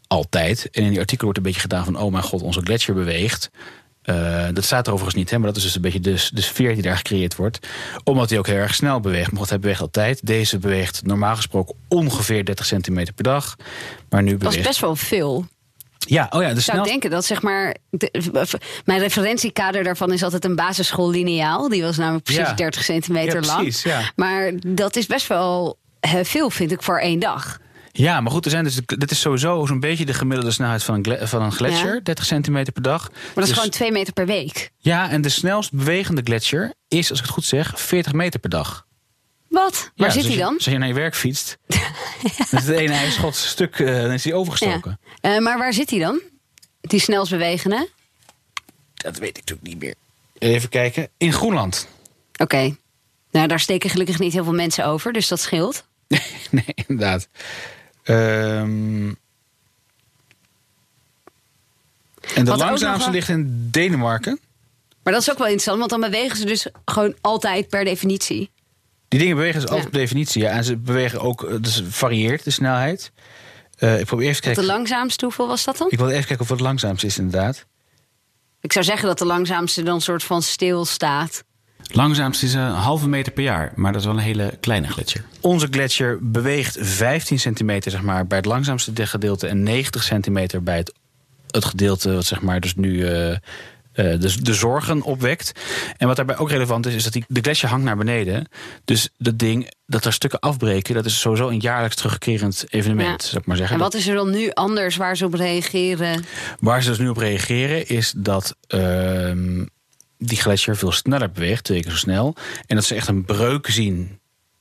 altijd. 0.06 0.68
En 0.70 0.82
in 0.82 0.90
die 0.90 0.98
artikel 0.98 1.24
wordt 1.24 1.38
een 1.38 1.44
beetje 1.44 1.60
gedaan 1.60 1.84
van, 1.84 1.96
oh 1.96 2.12
mijn 2.12 2.24
god, 2.24 2.42
onze 2.42 2.60
gletsjer 2.60 2.94
beweegt. 2.94 3.50
Eh, 4.02 4.46
dat 4.52 4.64
staat 4.64 4.86
er 4.86 4.92
overigens 4.92 5.22
niet, 5.22 5.30
hè, 5.30 5.38
maar 5.38 5.46
dat 5.46 5.56
is 5.56 5.62
dus 5.62 5.74
een 5.74 5.80
beetje 5.80 6.00
de, 6.00 6.28
de 6.32 6.40
sfeer 6.40 6.74
die 6.74 6.82
daar 6.82 6.96
gecreëerd 6.96 7.36
wordt. 7.36 7.58
Omdat 8.04 8.30
hij 8.30 8.38
ook 8.38 8.46
heel 8.46 8.56
erg 8.56 8.74
snel 8.74 9.00
beweegt. 9.00 9.30
Maar 9.30 9.40
god, 9.40 9.48
hij 9.48 9.58
beweegt 9.58 9.80
altijd. 9.80 10.26
Deze 10.26 10.58
beweegt 10.58 11.02
normaal 11.06 11.36
gesproken 11.36 11.74
ongeveer 11.88 12.44
30 12.44 12.66
centimeter 12.66 13.14
per 13.14 13.24
dag. 13.24 13.56
Maar 14.08 14.22
nu 14.22 14.30
Dat 14.30 14.40
is 14.40 14.46
beweegt... 14.46 14.68
best 14.68 14.80
wel 14.80 14.96
veel. 14.96 15.46
Ja, 16.06 16.26
oh 16.30 16.42
ja, 16.42 16.48
de 16.48 16.54
Ik 16.54 16.60
zou 16.60 16.82
denken 16.84 17.10
dat 17.10 17.24
zeg 17.24 17.42
maar. 17.42 17.76
de- 17.90 18.44
mijn 18.84 19.00
referentiekader 19.00 19.84
daarvan 19.84 20.12
is 20.12 20.22
altijd 20.22 20.44
een 20.44 20.56
basisschoollineaal. 20.56 21.68
Die 21.68 21.82
was 21.82 21.96
namelijk 21.96 22.24
precies 22.24 22.42
Ja. 22.48 22.54
30 22.54 22.84
centimeter 22.84 23.42
Ja, 23.44 23.52
precies, 23.54 23.84
lang. 23.84 23.96
ja. 23.98 24.10
Maar 24.16 24.52
dat 24.66 24.96
is 24.96 25.06
best 25.06 25.26
wel 25.26 25.78
veel, 26.22 26.50
vind 26.50 26.72
ik, 26.72 26.82
voor 26.82 26.98
één 26.98 27.18
dag. 27.18 27.58
Ja, 27.92 28.20
maar 28.20 28.32
goed, 28.32 28.44
er 28.44 28.50
zijn 28.50 28.64
dus, 28.64 28.80
dit 28.86 29.10
is 29.10 29.20
sowieso 29.20 29.66
zo'n 29.66 29.80
beetje 29.80 30.04
de 30.06 30.14
gemiddelde 30.14 30.50
snelheid 30.52 30.82
van 30.82 30.94
een, 31.04 31.28
van 31.28 31.42
een 31.42 31.52
gletsjer. 31.52 31.94
Ja. 31.94 32.00
30 32.02 32.24
centimeter 32.24 32.72
per 32.72 32.82
dag. 32.82 33.08
Maar 33.10 33.20
dat 33.34 33.42
is 33.42 33.48
Dus- 33.48 33.56
gewoon 33.56 33.70
twee 33.70 33.92
meter 33.92 34.12
per 34.12 34.26
week. 34.26 34.70
Ja, 34.78 35.10
en 35.10 35.20
de 35.20 35.28
snelst 35.28 35.72
bewegende 35.72 36.20
gletsjer 36.24 36.72
is, 36.88 37.10
als 37.10 37.18
ik 37.18 37.24
het 37.24 37.34
goed 37.34 37.44
zeg, 37.44 37.72
40 37.80 38.12
meter 38.12 38.40
per 38.40 38.50
dag. 38.50 38.85
Wat? 39.56 39.90
Waar 39.96 40.06
Ja, 40.06 40.12
zit 40.14 40.22
dus 40.22 40.22
hij 40.22 40.22
als 40.24 40.34
je- 40.34 40.38
dan? 40.40 40.54
Als 40.54 40.64
je 40.64 40.78
naar 40.78 40.88
je 40.88 40.94
werk 40.94 41.14
fietst, 41.14 41.58
dan 42.50 42.60
is 42.60 42.66
het 42.66 42.68
ene 42.68 42.92
ijsschots 42.92 43.48
stuk, 43.48 43.78
eh, 43.78 43.86
dan 44.02 44.10
is 44.10 44.24
hij 44.24 44.32
overgestoken. 44.32 44.98
Ja. 45.20 45.34
Eh, 45.34 45.40
maar 45.42 45.58
waar 45.58 45.72
zit 45.72 45.90
hij 45.90 45.98
dan? 45.98 46.20
Die 46.80 47.00
snelst 47.00 47.30
bewegende? 47.30 47.88
Dat 48.94 49.18
weet 49.18 49.28
ik 49.28 49.36
natuurlijk 49.36 49.68
niet 49.68 49.78
meer. 49.78 49.94
Even 50.38 50.68
kijken. 50.68 51.08
In 51.16 51.32
Groenland. 51.32 51.88
Oké. 52.36 52.76
Nou, 53.30 53.46
daar 53.48 53.60
steken 53.60 53.90
gelukkig 53.90 54.18
niet 54.18 54.32
heel 54.32 54.44
veel 54.44 54.52
mensen 54.52 54.86
over, 54.86 55.12
dus 55.12 55.28
dat 55.28 55.40
scheelt. 55.40 55.84
nee, 56.50 56.64
inderdaad. 56.74 57.28
Ehm, 58.02 59.08
en 62.34 62.44
de 62.44 62.44
Wat 62.44 62.58
langzaamste 62.58 63.10
ligt 63.10 63.28
in 63.28 63.68
Denemarken. 63.70 64.38
Maar 65.02 65.12
dat 65.12 65.22
is 65.22 65.30
ook 65.30 65.38
wel 65.38 65.46
interessant, 65.46 65.78
want 65.78 65.90
dan 65.90 66.00
bewegen 66.10 66.36
ze 66.36 66.44
dus 66.44 66.66
gewoon 66.84 67.14
altijd 67.20 67.68
per 67.68 67.84
definitie. 67.84 68.50
Die 69.16 69.24
dingen 69.24 69.40
bewegen 69.40 69.60
dus 69.60 69.70
altijd 69.70 69.90
per 69.90 70.00
definitie. 70.00 70.42
Ja. 70.42 70.50
En 70.50 70.64
ze 70.64 70.76
bewegen 70.76 71.20
ook, 71.20 71.44
eh, 71.44 71.54
dus 71.60 71.74
het 71.74 71.84
varieert 71.88 72.44
de 72.44 72.50
snelheid. 72.50 73.12
Eh, 73.78 74.00
ik 74.00 74.06
probeer 74.06 74.26
even 74.26 74.42
te 74.42 74.48
De 74.48 74.54
kijken. 74.54 74.74
langzaamste, 74.74 75.24
hoeveel 75.24 75.46
was 75.46 75.64
dat 75.64 75.76
dan? 75.76 75.86
Ik 75.90 75.98
wil 75.98 76.08
even 76.08 76.26
kijken 76.26 76.40
of 76.40 76.48
het 76.48 76.60
langzaamste 76.60 77.06
is, 77.06 77.18
inderdaad. 77.18 77.66
Ik 78.60 78.72
zou 78.72 78.84
zeggen 78.84 79.08
dat 79.08 79.18
de 79.18 79.24
langzaamste 79.24 79.82
dan 79.82 80.00
soort 80.00 80.22
van 80.22 80.42
stil 80.42 80.84
staat. 80.84 81.44
Langzaamst 81.82 82.42
is 82.42 82.54
een 82.54 82.70
halve 82.70 83.08
meter 83.08 83.32
per 83.32 83.42
jaar, 83.42 83.72
maar 83.74 83.92
dat 83.92 84.00
is 84.00 84.06
wel 84.06 84.16
een 84.16 84.22
hele 84.22 84.56
kleine 84.60 84.88
gletsjer. 84.88 85.24
Onze 85.40 85.68
gletsjer 85.70 86.18
beweegt 86.20 86.76
15 86.80 87.38
centimeter 87.38 87.90
zeg 87.90 88.02
maar, 88.02 88.26
bij 88.26 88.38
het 88.38 88.46
langzaamste 88.46 89.06
gedeelte 89.06 89.46
en 89.46 89.62
90 89.62 90.02
centimeter 90.02 90.62
bij 90.62 90.76
het, 90.76 90.92
het 91.50 91.64
gedeelte 91.64 92.14
wat 92.14 92.24
zeg 92.24 92.40
maar, 92.40 92.60
dus 92.60 92.74
nu 92.74 93.06
eh, 93.06 93.36
de, 93.96 94.42
de 94.42 94.54
zorgen 94.54 95.02
opwekt. 95.02 95.52
En 95.96 96.06
wat 96.06 96.16
daarbij 96.16 96.36
ook 96.38 96.50
relevant 96.50 96.86
is, 96.86 96.94
is 96.94 97.04
dat 97.04 97.12
die, 97.12 97.24
de 97.28 97.40
gletsjer 97.40 97.70
hangt 97.70 97.84
naar 97.84 97.96
beneden. 97.96 98.48
Dus 98.84 99.08
dat 99.18 99.38
ding, 99.38 99.70
dat 99.86 100.04
er 100.04 100.12
stukken 100.12 100.38
afbreken, 100.40 100.94
dat 100.94 101.04
is 101.04 101.20
sowieso 101.20 101.48
een 101.48 101.60
jaarlijks 101.60 101.96
terugkerend 101.96 102.64
evenement, 102.68 103.22
Ja. 103.22 103.28
zou 103.28 103.40
ik 103.40 103.46
maar 103.46 103.56
zeggen. 103.56 103.76
En 103.76 103.82
wat 103.82 103.94
is 103.94 104.06
er 104.06 104.14
dan 104.14 104.30
nu 104.30 104.50
anders 104.50 104.96
waar 104.96 105.16
ze 105.16 105.24
op 105.24 105.34
reageren? 105.34 106.24
Waar 106.60 106.82
ze 106.82 106.88
dus 106.88 106.98
nu 106.98 107.08
op 107.08 107.16
reageren 107.16 107.88
is 107.88 108.12
dat 108.16 108.56
ehm, 108.66 109.64
die 110.18 110.38
gletsjer 110.38 110.76
veel 110.76 110.92
sneller 110.92 111.30
beweegt, 111.30 111.64
twee 111.64 111.82
keer 111.82 111.90
zo 111.90 111.96
snel. 111.96 112.34
En 112.66 112.76
dat 112.76 112.84
ze 112.84 112.94
echt 112.94 113.08
een 113.08 113.24
breuk 113.24 113.66
zien 113.70 114.18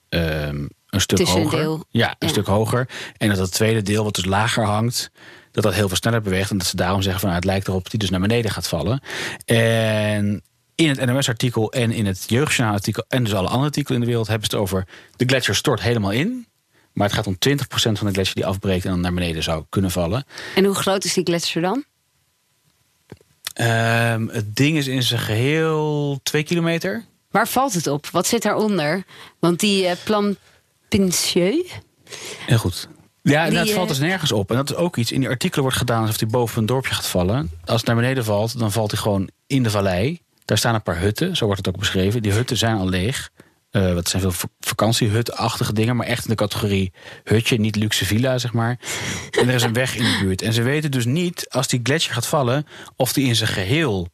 ehm, 0.10 0.66
een 0.90 1.02
stuk 1.02 1.20
hoger. 1.28 1.60
Ja, 1.90 2.10
een 2.10 2.16
Ja. 2.20 2.28
stuk 2.28 2.46
hoger. 2.46 2.88
En 3.18 3.30
dat 3.30 3.38
het 3.38 3.52
tweede 3.52 3.82
deel, 3.82 4.04
wat 4.04 4.16
dus 4.16 4.26
lager 4.26 4.64
hangt, 4.66 5.12
dat 5.56 5.64
dat 5.64 5.74
heel 5.74 5.88
veel 5.88 5.98
sneller 5.98 6.22
beweegt. 6.22 6.52
En 6.52 6.58
dat 6.58 6.68
ze 6.68 6.76
daarom 6.76 7.02
zeggen 7.02 7.20
van 7.20 7.30
nou, 7.30 7.42
het 7.42 7.50
lijkt 7.50 7.68
erop 7.68 7.82
dat 7.82 7.92
die 7.92 8.00
dus 8.00 8.10
naar 8.10 8.20
beneden 8.20 8.52
gaat 8.52 8.68
vallen. 8.68 9.02
En 9.46 10.42
in 10.76 10.90
het 10.90 11.06
NOS-artikel 11.06 11.72
en 11.72 11.92
in 11.92 12.06
het 12.06 12.24
Jeugdjournaal-artikel 12.28 13.06
en 13.08 13.24
dus 13.24 13.34
alle 13.34 13.48
andere 13.48 13.66
artikelen 13.66 13.96
in 13.96 14.00
de 14.00 14.10
wereld 14.10 14.28
hebben 14.28 14.50
ze 14.50 14.56
het 14.56 14.66
over 14.66 14.88
de 15.16 15.26
gletsjer 15.26 15.56
stort 15.56 15.82
helemaal 15.82 16.12
in. 16.12 16.48
Maar 16.94 17.08
het 17.08 17.16
gaat 17.16 17.28
om 17.28 17.38
20% 17.50 17.58
van 17.74 18.08
de 18.08 18.14
gletsjer 18.14 18.36
die 18.36 18.46
afbreekt 18.46 18.86
en 18.86 18.92
dan 18.92 19.02
naar 19.02 19.14
beneden 19.14 19.44
zou 19.44 19.66
kunnen 19.70 19.92
vallen. 19.92 20.26
En 20.56 20.66
hoe 20.66 20.76
groot 20.76 21.04
is 21.04 21.14
die 21.14 21.24
gletsjer 21.24 21.62
dan? 21.62 21.84
Ehm, 23.54 24.28
het 24.28 24.56
ding 24.56 24.78
is 24.78 24.88
in 24.88 25.04
zijn 25.04 25.22
geheel 25.22 26.20
twee 26.24 26.44
kilometer. 26.44 27.06
Waar 27.32 27.48
valt 27.48 27.74
het 27.74 27.88
op? 27.88 28.08
Wat 28.08 28.28
zit 28.28 28.42
daaronder? 28.42 29.04
Want 29.40 29.60
die 29.60 29.88
eh, 29.88 29.96
plan 30.04 30.38
Pincieux, 30.90 31.72
Heel 32.46 32.58
goed. 32.58 32.88
Ja, 33.32 33.46
en 33.46 33.56
het 33.56 33.72
valt 33.72 33.90
eh, 33.90 33.96
dus 33.98 34.08
nergens 34.08 34.32
op. 34.32 34.50
En 34.50 34.56
dat 34.56 34.70
is 34.70 34.76
ook 34.76 34.98
iets. 34.98 35.12
In 35.12 35.20
die 35.20 35.30
artikelen 35.30 35.64
wordt 35.64 35.78
gedaan 35.78 36.02
alsof 36.02 36.20
hij 36.20 36.30
boven 36.30 36.60
een 36.60 36.66
dorpje 36.66 36.94
gaat 36.94 37.08
vallen. 37.08 37.52
Als 37.66 37.78
het 37.78 37.86
naar 37.86 37.96
beneden 37.96 38.24
valt, 38.24 38.60
dan 38.60 38.72
valt 38.72 38.92
hij 38.92 39.00
gewoon 39.00 39.30
in 39.48 39.64
de 39.64 39.70
vallei. 39.70 40.20
Daar 40.46 40.58
staan 40.58 40.76
een 40.76 40.82
paar 40.84 41.00
hutten, 41.00 41.36
zo 41.36 41.46
wordt 41.46 41.66
het 41.66 41.74
ook 41.76 41.80
beschreven. 41.80 42.22
Die 42.22 42.32
hutten 42.32 42.58
zijn 42.58 42.78
al 42.78 42.90
leeg. 42.90 43.30
Eh 43.72 43.94
wat 43.94 44.10
zijn 44.10 44.22
veel 44.22 44.32
vak- 44.32 44.50
vakantiehutachtige 44.60 45.74
dingen, 45.74 45.96
maar 45.96 46.08
echt 46.08 46.24
in 46.24 46.30
de 46.30 46.36
categorie 46.36 46.94
hutje, 47.24 47.60
niet 47.60 47.76
luxe 47.76 48.06
villa, 48.06 48.38
zeg 48.38 48.54
maar. 48.54 48.80
En 49.32 49.48
er 49.48 49.56
is 49.56 49.64
een 49.64 49.74
weg 49.74 49.96
in 49.96 50.04
de 50.04 50.18
buurt. 50.22 50.42
En 50.42 50.54
ze 50.54 50.62
weten 50.62 50.92
dus 50.92 51.06
niet, 51.06 51.46
als 51.50 51.68
die 51.68 51.80
gletsjer 51.84 52.14
gaat 52.14 52.28
vallen, 52.28 52.66
of 52.96 53.14
die 53.14 53.28
in 53.28 53.36
zijn 53.36 53.50
geheel 53.50 54.08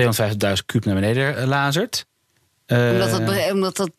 250.000 0.00 0.64
kuub 0.66 0.84
naar 0.84 0.94
beneden 0.94 1.36
eh, 1.36 1.46
lazert. 1.46 2.06
Omdat, 2.66 3.10
dat, 3.10 3.52
omdat 3.52 3.76
dat 3.76 3.90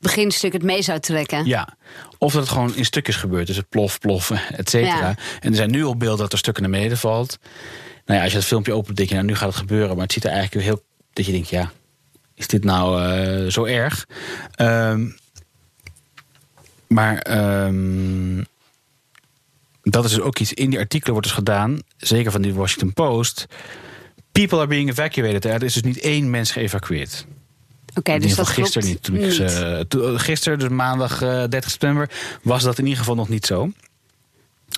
beginstuk 0.00 0.52
het 0.52 0.62
mee 0.62 0.82
zou 0.82 1.00
trekken. 1.00 1.46
ja, 1.46 1.76
of 2.18 2.32
dat 2.32 2.42
het 2.42 2.50
gewoon 2.50 2.76
in 2.76 2.84
stukjes 2.84 3.16
gebeurt. 3.16 3.46
Dus 3.46 3.56
het 3.56 3.68
plof, 3.68 3.98
plof, 3.98 4.30
et 4.30 4.70
cetera. 4.70 4.98
Ja. 4.98 5.14
En 5.40 5.50
er 5.50 5.56
zijn 5.56 5.70
nu 5.70 5.84
al 5.84 5.96
beelden 5.96 6.18
dat 6.18 6.32
er 6.32 6.38
stukken 6.38 6.62
naar 6.62 6.72
beneden 6.72 6.98
valt. 6.98 7.38
Nou 8.04 8.18
ja, 8.18 8.22
als 8.22 8.32
je 8.32 8.38
het 8.38 8.46
filmpje 8.46 8.72
opent, 8.72 8.96
denk 8.96 9.08
je, 9.08 9.14
nou, 9.14 9.26
nu 9.26 9.34
gaat 9.34 9.48
het 9.48 9.58
gebeuren. 9.58 9.94
Maar 9.94 10.04
het 10.04 10.12
ziet 10.12 10.24
er 10.24 10.30
eigenlijk 10.30 10.66
heel... 10.66 10.82
Dat 11.12 11.26
je 11.26 11.32
denkt, 11.32 11.48
ja, 11.48 11.72
is 12.34 12.46
dit 12.46 12.64
nou 12.64 13.02
eh, 13.02 13.50
zo 13.50 13.64
erg? 13.64 14.06
Ehm, 14.54 15.06
maar 16.86 17.18
ehm, 17.18 18.42
dat 19.82 20.04
is 20.04 20.10
dus 20.10 20.20
ook 20.20 20.38
iets... 20.38 20.52
In 20.52 20.70
die 20.70 20.78
artikelen 20.78 21.12
wordt 21.12 21.26
dus 21.26 21.36
gedaan, 21.36 21.78
zeker 21.96 22.32
van 22.32 22.42
die 22.42 22.54
Washington 22.54 22.92
Post... 22.92 23.46
People 24.32 24.58
are 24.58 24.66
being 24.66 24.90
evacuated. 24.90 25.44
Er 25.44 25.62
is 25.62 25.72
dus 25.72 25.82
niet 25.82 26.00
één 26.00 26.30
mens 26.30 26.50
geëvacueerd. 26.50 27.26
Oké, 27.98 28.12
In 28.12 28.20
dus 28.20 28.28
ieder 28.30 28.44
dat 28.44 28.54
gisteren 28.54 28.88
niet. 28.88 29.02
Toen 29.02 29.16
ik 29.16 29.32
ze- 29.32 29.84
toen- 29.88 30.20
gisteren, 30.20 30.58
dus 30.58 30.68
maandag 30.68 31.22
eh, 31.22 31.28
30 31.48 31.70
september, 31.70 32.10
was 32.42 32.62
dat 32.62 32.78
in 32.78 32.84
ieder 32.84 32.98
geval 32.98 33.14
nog 33.14 33.28
niet 33.28 33.46
zo. 33.46 33.70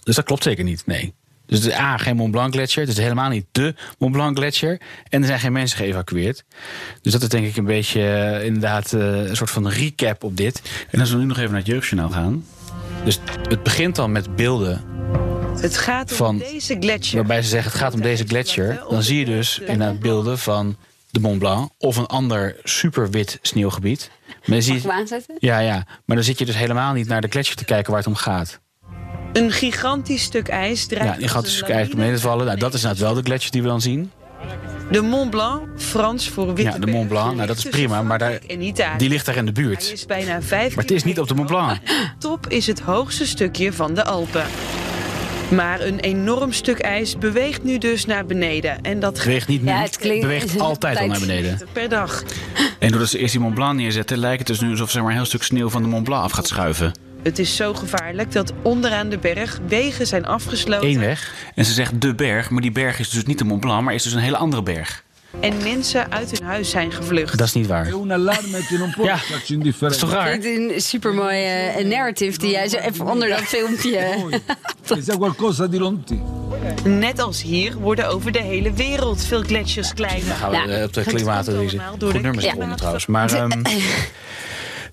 Dus 0.05 0.15
dat 0.15 0.25
klopt 0.25 0.43
zeker 0.43 0.65
niet, 0.65 0.83
nee. 0.87 1.13
Dus 1.47 1.71
A, 1.73 1.97
geen 1.97 2.17
Mont 2.17 2.31
Blanc 2.31 2.53
gletsjer. 2.53 2.87
Het 2.87 2.97
is 2.97 3.03
helemaal 3.03 3.29
niet 3.31 3.47
de 3.53 3.75
Mont 3.99 4.13
Blanc 4.13 4.37
gletsjer. 4.37 4.81
En 5.09 5.21
er 5.21 5.27
zijn 5.27 5.41
geen 5.41 5.53
mensen 5.53 5.79
geëvacueerd. 5.79 6.45
Dus 7.03 7.13
dat 7.13 7.23
is 7.23 7.29
denk 7.29 7.47
ik 7.47 7.57
een 7.57 7.65
beetje 7.65 8.03
eh, 8.03 8.45
inderdaad 8.45 8.93
eh, 8.93 9.01
een 9.29 9.37
soort 9.37 9.51
van 9.51 9.69
recap 9.69 10.25
op 10.25 10.37
dit. 10.37 10.63
En 10.91 11.01
als 11.01 11.11
we 11.11 11.17
nu 11.17 11.25
nog 11.25 11.37
even 11.39 11.51
naar 11.51 11.59
het 11.61 11.69
Jeugdjournaal 11.69 12.11
gaan. 12.11 12.45
Dus 13.05 13.19
het 13.49 13.63
begint 13.63 13.99
al 13.99 14.09
met 14.09 14.37
beelden 14.37 14.85
Het 15.61 15.77
gaat 15.77 16.11
om 16.11 16.17
Van- 16.17 16.39
deze 16.39 16.77
gletsjer. 16.81 17.19
waarbij 17.19 17.43
ze 17.43 17.49
zeggen 17.49 17.71
het 17.73 17.81
gaat 17.81 17.95
om 17.95 18.01
deze 18.01 18.25
gletsjer. 18.27 18.83
Dan 18.91 19.03
zie 19.03 19.19
je 19.19 19.25
dus 19.25 19.59
inderdaad 19.59 20.01
beelden 20.01 20.39
van 20.39 20.77
de 21.11 21.21
Mont 21.21 21.39
Blanc 21.39 21.71
of 21.79 21.97
een 21.97 22.07
ander 22.07 22.57
superwit 22.65 23.39
sneeuwgebied. 23.43 24.11
Maar 24.45 24.63
zie 24.63 24.73
Mag 24.73 24.83
je, 24.83 24.89
ik 24.89 24.91
hem 24.91 25.01
aanzetten? 25.01 25.35
Ja, 25.39 25.59
ja. 25.59 25.87
Maar 26.05 26.17
dan 26.17 26.25
zit 26.25 26.39
je 26.39 26.45
dus 26.45 26.57
helemaal 26.57 26.93
niet 26.93 27.09
naar 27.09 27.21
de 27.21 27.29
gletsjer 27.29 27.57
te 27.57 27.65
kijken 27.65 27.91
waar 27.91 28.01
het 28.01 28.09
om 28.09 28.15
gaat. 28.15 28.61
Een 29.33 29.51
gigantisch 29.51 30.23
stuk 30.23 30.49
ijs 30.49 30.87
dreigt 30.87 31.13
Ja, 31.13 31.17
die 31.19 31.29
gaat 31.29 31.37
als 31.37 31.45
dus 31.45 31.55
een 31.61 31.67
kijken 31.67 31.83
lawine 31.83 32.01
beneden 32.01 32.21
vallen. 32.21 32.47
Nou, 32.47 32.59
dat 32.59 32.75
is 32.75 32.83
inderdaad 32.83 33.05
wel 33.07 33.15
de 33.15 33.23
gletsjer 33.23 33.53
die 33.53 33.63
we 33.63 33.69
dan 33.69 33.81
zien. 33.81 34.11
De 34.91 35.01
Mont 35.01 35.31
Blanc, 35.31 35.63
Frans 35.77 36.29
voor 36.29 36.47
witte 36.47 36.63
Ja, 36.63 36.79
de 36.79 36.87
Mont 36.87 37.09
Blanc. 37.09 37.35
Nou, 37.35 37.47
dat 37.47 37.57
is 37.57 37.65
prima. 37.65 38.03
Maar 38.03 38.19
daar, 38.19 38.39
die 38.97 39.09
ligt 39.09 39.27
daar 39.27 39.37
in 39.37 39.47
de 39.47 39.53
Hij 39.53 39.63
buurt. 39.63 39.93
is 39.93 40.07
bijna 40.07 40.43
vijf 40.43 40.75
Maar 40.75 40.85
het 40.85 40.93
is 40.93 41.05
niet 41.05 41.21
op 41.21 41.29
de 41.29 41.35
Mont 41.35 41.49
Blanc. 41.49 41.79
Top 42.19 42.47
is 42.47 42.67
het 42.67 42.81
hoogste 42.81 43.27
stukje 43.27 43.73
van 43.73 43.95
de 43.95 44.05
Alpen. 44.05 44.45
Maar 45.51 45.81
een 45.81 46.01
enorm 46.01 46.53
stuk 46.53 46.79
ijs 46.79 47.19
beweegt 47.19 47.63
nu 47.63 47.79
dus 47.79 48.07
naar 48.07 48.27
beneden. 48.27 48.81
En 48.83 49.01
dat 49.01 49.15
Beweegt 49.15 49.49
niet. 49.49 49.63
Ja, 49.65 49.81
het 49.81 49.97
klinkt- 49.97 50.21
beweegt 50.23 50.61
altijd 50.61 50.99
al 50.99 51.07
naar 51.07 51.21
beneden. 51.21 51.59
per 51.73 51.89
dag. 51.89 52.23
En 52.79 52.91
doordat 52.91 53.09
ze 53.09 53.19
eerst 53.19 53.33
die 53.33 53.41
Mont 53.43 53.55
Blanc 53.55 53.75
neerzetten, 53.79 54.19
lijkt 54.19 54.39
het 54.39 54.47
dus 54.47 54.61
nu 54.61 54.71
alsof 54.71 54.91
zeg 54.91 55.03
maar, 55.03 55.11
een 55.11 55.17
heel 55.17 55.27
stuk 55.27 55.43
sneeuw 55.43 55.69
van 55.69 55.83
de 55.83 55.89
Mont 55.89 56.05
Blanc 56.05 56.23
af 56.23 56.33
gaat 56.33 56.47
schuiven. 56.47 56.93
Het 57.23 57.39
is 57.39 57.57
zo 57.57 57.75
gevaarlijk 57.75 58.33
dat 58.33 58.53
onderaan 58.63 59.09
de 59.09 59.19
berg 59.19 59.59
wegen 59.69 60.07
zijn 60.07 60.27
afgesloten. 60.27 60.89
Eén 60.89 60.99
weg. 60.99 61.33
En 61.55 61.65
ze 61.65 61.73
zegt 61.73 62.01
de 62.01 62.15
berg, 62.15 62.51
maar 62.51 62.63
die 62.63 62.73
berg 62.73 62.99
is 62.99 63.11
dus 63.11 63.25
niet 63.25 63.39
de 63.39 63.45
Mont 63.45 63.61
Blanc, 63.61 63.83
maar 63.85 63.95
is 63.95 64.03
dus 64.03 64.13
een 64.13 64.19
hele 64.21 64.37
andere 64.37 64.63
berg. 64.63 65.05
En 65.41 65.63
mensen 65.63 66.13
uit 66.13 66.31
hun 66.39 66.47
huis 66.49 66.71
zijn 66.71 66.93
gevlucht. 66.93 67.39
Dat 67.39 67.47
is 67.47 67.53
niet 67.53 67.67
waar. 67.67 67.87
Ja, 69.07 69.19
Dat 69.81 69.91
is 69.91 69.97
toch 69.97 70.13
raar? 70.13 70.41
Dit 70.41 70.45
is 70.45 70.57
een 70.57 70.81
supermooie 70.81 71.47
eh, 71.47 71.85
narrative 71.87 72.39
die 72.39 72.51
jij 72.51 72.69
zo 72.69 72.77
even 72.77 73.07
onder 73.11 73.29
dat 73.29 73.39
filmpje... 73.41 73.99
Lontano. 75.81 76.29
Net 76.85 77.19
als 77.21 77.43
hier 77.43 77.75
worden 77.77 78.09
over 78.09 78.33
de 78.33 78.43
hele 78.43 78.73
wereld 78.73 79.25
veel 79.25 79.43
gletsjers 79.43 79.95
kleiner. 79.95 80.35
Gaan 80.35 80.51
we 80.51 80.57
Ja. 80.57 80.67
eh, 80.67 80.83
op 80.85 80.93
de 80.93 81.01
Het 81.01 81.09
klimaat 81.09 81.45
komt 81.47 81.59
deze 81.59 81.77
allemaal 81.79 81.99
door 81.99 82.11
goed 82.11 82.19
de 82.19 82.25
nummers 82.27 82.47
eronder 82.47 82.77
trouwens. 82.77 83.07
Maar 83.07 83.33
ehm, 83.33 83.63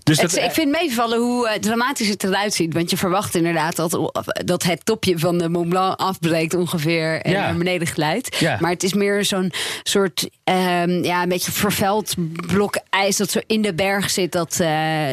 dus 0.07 0.17
dat, 0.17 0.35
ik 0.37 0.51
vind 0.51 0.71
meevallen 0.71 1.19
hoe 1.19 1.47
eh, 1.49 1.59
dramatisch 1.59 2.07
het 2.07 2.23
eruit 2.23 2.53
ziet. 2.53 2.73
Want 2.73 2.89
je 2.89 2.97
verwacht 2.97 3.35
inderdaad 3.35 3.75
dat, 3.75 4.21
dat 4.45 4.63
het 4.63 4.85
topje 4.85 5.19
van 5.19 5.37
de 5.37 5.49
Mont 5.49 5.69
Blanc 5.69 5.99
afbreekt 5.99 6.53
ongeveer 6.53 7.21
en 7.21 7.31
Ja. 7.31 7.41
naar 7.41 7.57
beneden 7.57 7.87
glijdt. 7.87 8.35
Ja. 8.39 8.57
Maar 8.59 8.71
het 8.71 8.83
is 8.83 8.93
meer 8.93 9.25
zo'n 9.25 9.51
soort, 9.83 10.29
ehm, 10.43 11.03
ja, 11.03 11.23
een 11.23 11.29
beetje 11.29 11.51
vervuild 11.51 12.13
blok 12.47 12.79
ijs 12.89 13.17
dat 13.17 13.31
zo 13.31 13.39
in 13.47 13.61
de 13.61 13.73
berg 13.73 14.09
zit. 14.09 14.31
Dat, 14.31 14.59
eh, 14.59 14.69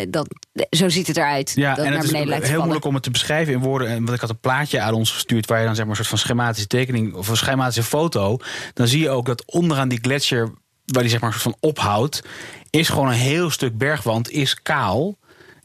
dat, 0.09 0.27
zo 0.71 0.89
ziet 0.89 1.07
het 1.07 1.17
eruit. 1.17 1.53
Ja, 1.55 1.75
dat 1.75 1.85
en 1.85 1.91
naar 1.93 2.01
het 2.03 2.11
is 2.11 2.13
heel 2.19 2.27
vallen. 2.43 2.59
moeilijk 2.59 2.85
om 2.85 2.95
het 2.95 3.03
te 3.03 3.11
beschrijven 3.11 3.53
in 3.53 3.61
woorden. 3.61 3.89
En 3.89 4.05
Want 4.05 4.15
ik 4.15 4.21
had 4.21 4.31
een 4.31 4.41
plaatje 4.41 4.81
aan 4.81 4.95
ons 4.95 5.11
gestuurd 5.13 5.47
waar 5.47 5.59
je 5.61 5.65
dan 5.67 5.75
zeg 5.75 5.85
maar 5.87 5.91
een 5.99 6.05
soort 6.05 6.21
van 6.21 6.27
schematische 6.27 6.67
tekening 6.67 7.15
of 7.15 7.29
een 7.29 7.37
schematische 7.37 7.83
foto. 7.83 8.37
Dan 8.75 8.89
zie 8.89 9.01
je 9.01 9.11
ook 9.11 9.27
dat 9.27 9.43
onderaan 9.47 9.89
die 9.89 9.99
gletsjer, 10.03 10.51
waar 10.85 11.03
die 11.03 11.11
zeg 11.11 11.21
maar 11.21 11.33
een 11.33 11.41
soort 11.41 11.57
van 11.61 11.71
ophoudt, 11.71 12.23
is 12.81 12.89
gewoon 12.89 13.09
een 13.09 13.15
heel 13.15 13.51
stuk 13.51 13.79
bergwand, 13.79 14.31
is 14.31 14.63
kaal. 14.63 15.17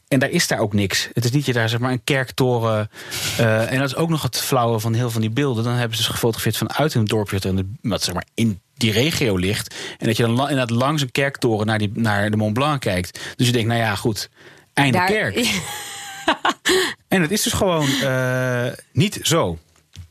En 0.08 0.18
daar 0.18 0.30
is 0.30 0.46
daar 0.46 0.58
ook 0.58 0.72
niks. 0.72 1.08
Het 1.12 1.24
is 1.24 1.30
niet 1.30 1.46
je 1.46 1.52
daar 1.52 1.68
zeg 1.68 1.78
maar 1.80 1.92
een 1.92 2.04
kerktoren. 2.04 2.90
eh, 3.36 3.72
en 3.72 3.78
dat 3.78 3.88
is 3.88 3.96
ook 3.96 4.08
nog 4.08 4.22
het 4.22 4.40
flauwe 4.40 4.80
van 4.80 4.94
heel 4.94 5.10
van 5.10 5.20
die 5.20 5.30
beelden. 5.30 5.64
Dan 5.64 5.72
hebben 5.72 5.96
ze 5.96 6.02
dus 6.02 6.12
gefotografeerd 6.12 6.56
vanuit 6.56 6.94
een 6.94 7.04
dorpje 7.04 7.64
wat 7.82 8.02
zeg 8.02 8.14
maar 8.14 8.26
in 8.34 8.60
die 8.74 8.92
regio 8.92 9.36
ligt. 9.36 9.74
En 9.98 10.06
dat 10.06 10.16
je 10.16 10.22
dan 10.22 10.40
inderdaad 10.40 10.70
langs 10.70 11.02
een 11.02 11.10
kerktoren 11.12 11.66
naar, 11.66 11.78
die, 11.78 11.90
naar 11.94 12.30
de 12.30 12.36
Mont 12.36 12.54
Blanc 12.54 12.80
kijkt. 12.80 13.20
Dus 13.36 13.46
je 13.46 13.52
denkt, 13.52 13.68
nou 13.68 13.80
ja, 13.80 13.94
goed. 13.94 14.30
Einde 14.72 14.98
Daar- 14.98 15.06
kerk. 15.06 15.36
En 17.08 17.22
het 17.22 17.30
is 17.30 17.42
dus 17.42 17.52
gewoon 17.52 17.88
eh, 18.02 18.66
niet 18.92 19.18
zo. 19.22 19.58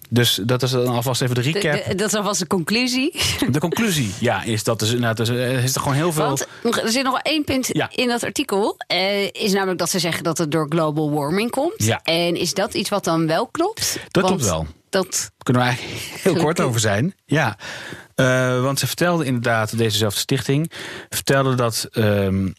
Dus 0.09 0.39
dat 0.43 0.63
is 0.63 0.71
dan 0.71 0.87
alvast 0.87 1.21
even 1.21 1.35
de 1.35 1.41
recap. 1.41 1.85
de- 1.85 1.95
dat 1.95 2.07
is 2.07 2.13
alvast 2.13 2.39
de 2.39 2.47
conclusie. 2.47 3.19
De 3.51 3.59
conclusie, 3.59 4.13
ja, 4.19 4.43
is 4.43 4.63
dat 4.63 4.81
inderdaad, 4.81 5.17
dus, 5.17 5.29
er 5.29 5.63
is 5.63 5.75
er 5.75 5.81
gewoon 5.81 5.95
heel 5.97 6.11
veel. 6.11 6.25
Want 6.25 6.47
er 6.83 6.89
zit 6.91 7.03
nog 7.03 7.19
één 7.21 7.43
punt 7.43 7.67
Ja. 7.71 7.89
in 7.95 8.07
dat 8.07 8.23
artikel. 8.23 8.75
eh, 8.87 9.23
is 9.31 9.51
namelijk 9.51 9.79
dat 9.79 9.89
ze 9.89 9.99
zeggen 9.99 10.23
dat 10.23 10.37
het 10.37 10.51
door 10.51 10.65
global 10.69 11.11
warming 11.11 11.49
komt. 11.51 11.73
Ja. 11.83 11.99
En 12.03 12.35
is 12.35 12.53
dat 12.53 12.73
iets 12.73 12.89
wat 12.89 13.03
dan 13.03 13.27
wel 13.27 13.47
klopt? 13.47 13.97
Dat 14.07 14.23
Want 14.23 14.27
klopt 14.27 14.43
wel. 14.51 14.67
Dat, 14.89 15.31
kunnen 15.43 15.61
we 15.63 15.67
eigenlijk 15.67 16.07
heel 16.23 16.35
kort 16.43 16.59
over 16.59 16.79
zijn. 16.79 17.13
Ja, 17.25 17.57
Eh, 18.15 18.61
want 18.61 18.79
ze 18.79 18.87
vertelde 18.87 19.25
inderdaad, 19.25 19.77
dezezelfde 19.77 20.19
stichting, 20.19 20.71
vertelde 21.09 21.55
dat 21.55 21.87
ehm, 21.91 22.49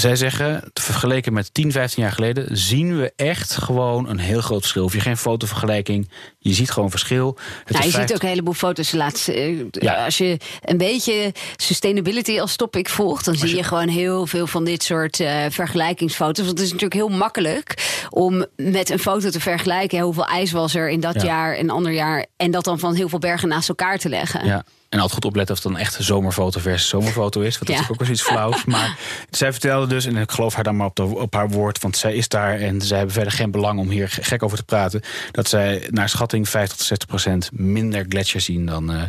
zij 0.00 0.16
zeggen, 0.16 0.64
vergeleken 0.74 1.32
met 1.32 1.54
10, 1.54 1.72
15 1.72 2.02
jaar 2.02 2.12
geleden, 2.12 2.56
zien 2.56 2.98
we 2.98 3.12
echt 3.16 3.54
gewoon 3.54 4.08
een 4.08 4.18
heel 4.18 4.40
groot 4.40 4.60
verschil. 4.60 4.82
Hoef 4.82 4.92
je 4.94 5.00
geen 5.00 5.16
fotovergelijking, 5.16 6.08
je 6.38 6.52
ziet 6.54 6.70
gewoon 6.70 6.90
verschil. 6.90 7.26
Het 7.64 7.72
Nou, 7.72 7.84
je 7.84 7.90
50 7.90 8.00
ziet 8.00 8.14
ook 8.14 8.22
een 8.22 8.28
heleboel 8.28 8.54
foto's. 8.54 8.92
Laatst, 8.92 9.28
eh, 9.28 9.58
Ja. 9.70 10.04
Als 10.04 10.18
je 10.18 10.36
een 10.64 10.76
beetje 10.76 11.32
sustainability 11.56 12.40
als 12.40 12.56
topic 12.56 12.88
volgt, 12.88 13.24
dan 13.24 13.34
zie 13.34 13.56
je 13.56 13.62
gewoon 13.62 13.88
heel 13.88 14.26
veel 14.26 14.46
van 14.46 14.64
dit 14.64 14.82
soort 14.82 15.20
eh, 15.20 15.44
vergelijkingsfoto's. 15.50 16.46
Want 16.46 16.58
het 16.58 16.66
is 16.66 16.72
natuurlijk 16.72 17.00
heel 17.00 17.16
makkelijk 17.18 17.74
om 18.10 18.46
met 18.56 18.90
een 18.90 18.98
foto 18.98 19.30
te 19.30 19.40
vergelijken. 19.40 20.00
Hoeveel 20.00 20.26
ijs 20.26 20.52
was 20.52 20.74
er 20.74 20.88
in 20.88 21.00
dat 21.00 21.14
Ja. 21.14 21.24
jaar 21.24 21.54
en 21.54 21.70
ander 21.70 21.92
jaar. 21.92 22.26
En 22.36 22.50
dat 22.50 22.64
dan 22.64 22.78
van 22.78 22.94
heel 22.94 23.08
veel 23.08 23.18
bergen 23.18 23.48
naast 23.48 23.68
elkaar 23.68 23.98
te 23.98 24.08
leggen. 24.08 24.46
Ja. 24.46 24.64
En 24.88 24.98
altijd 24.98 25.14
goed 25.14 25.24
opletten 25.24 25.56
of 25.56 25.62
het 25.62 25.72
dan 25.72 25.80
echt 25.80 25.98
een 25.98 26.04
zomerfoto 26.04 26.60
versus 26.60 26.88
zomerfoto 26.88 27.40
is. 27.40 27.54
Want 27.54 27.66
dat 27.66 27.76
Ja. 27.76 27.82
is 27.82 27.90
ook 27.90 28.00
wel 28.00 28.08
iets 28.08 28.22
flauws. 28.22 28.64
Maar 28.74 28.98
zij 29.30 29.52
vertelde 29.52 29.86
dus, 29.86 30.04
en 30.06 30.16
ik 30.16 30.30
geloof 30.30 30.54
haar 30.54 30.64
dan 30.64 30.76
maar 30.76 30.86
op, 30.86 30.96
de, 30.96 31.02
op 31.02 31.34
haar 31.34 31.48
woord... 31.48 31.80
want 31.80 31.96
zij 31.96 32.14
is 32.14 32.28
daar 32.28 32.58
en 32.60 32.80
zij 32.80 32.96
hebben 32.96 33.14
verder 33.14 33.32
geen 33.32 33.50
belang 33.50 33.78
om 33.78 33.90
hier 33.90 34.08
gek 34.08 34.42
over 34.42 34.56
te 34.56 34.64
praten... 34.64 35.00
dat 35.30 35.48
zij 35.48 35.86
naar 35.90 36.08
schatting 36.08 36.48
50 36.48 36.76
tot 36.76 36.86
60 36.86 37.08
procent 37.08 37.50
minder 37.52 38.04
gletsjers 38.08 38.44
zien 38.44 38.66
dan 38.66 38.92
eh, 38.92 39.02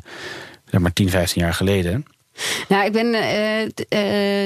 zeg 0.65 0.79
maar 0.81 0.93
10, 0.93 1.09
15 1.09 1.41
jaar 1.41 1.53
geleden. 1.53 2.05
Nou, 2.67 2.85
ik 2.85 2.91
ben 2.91 3.13
eh, 3.13 3.61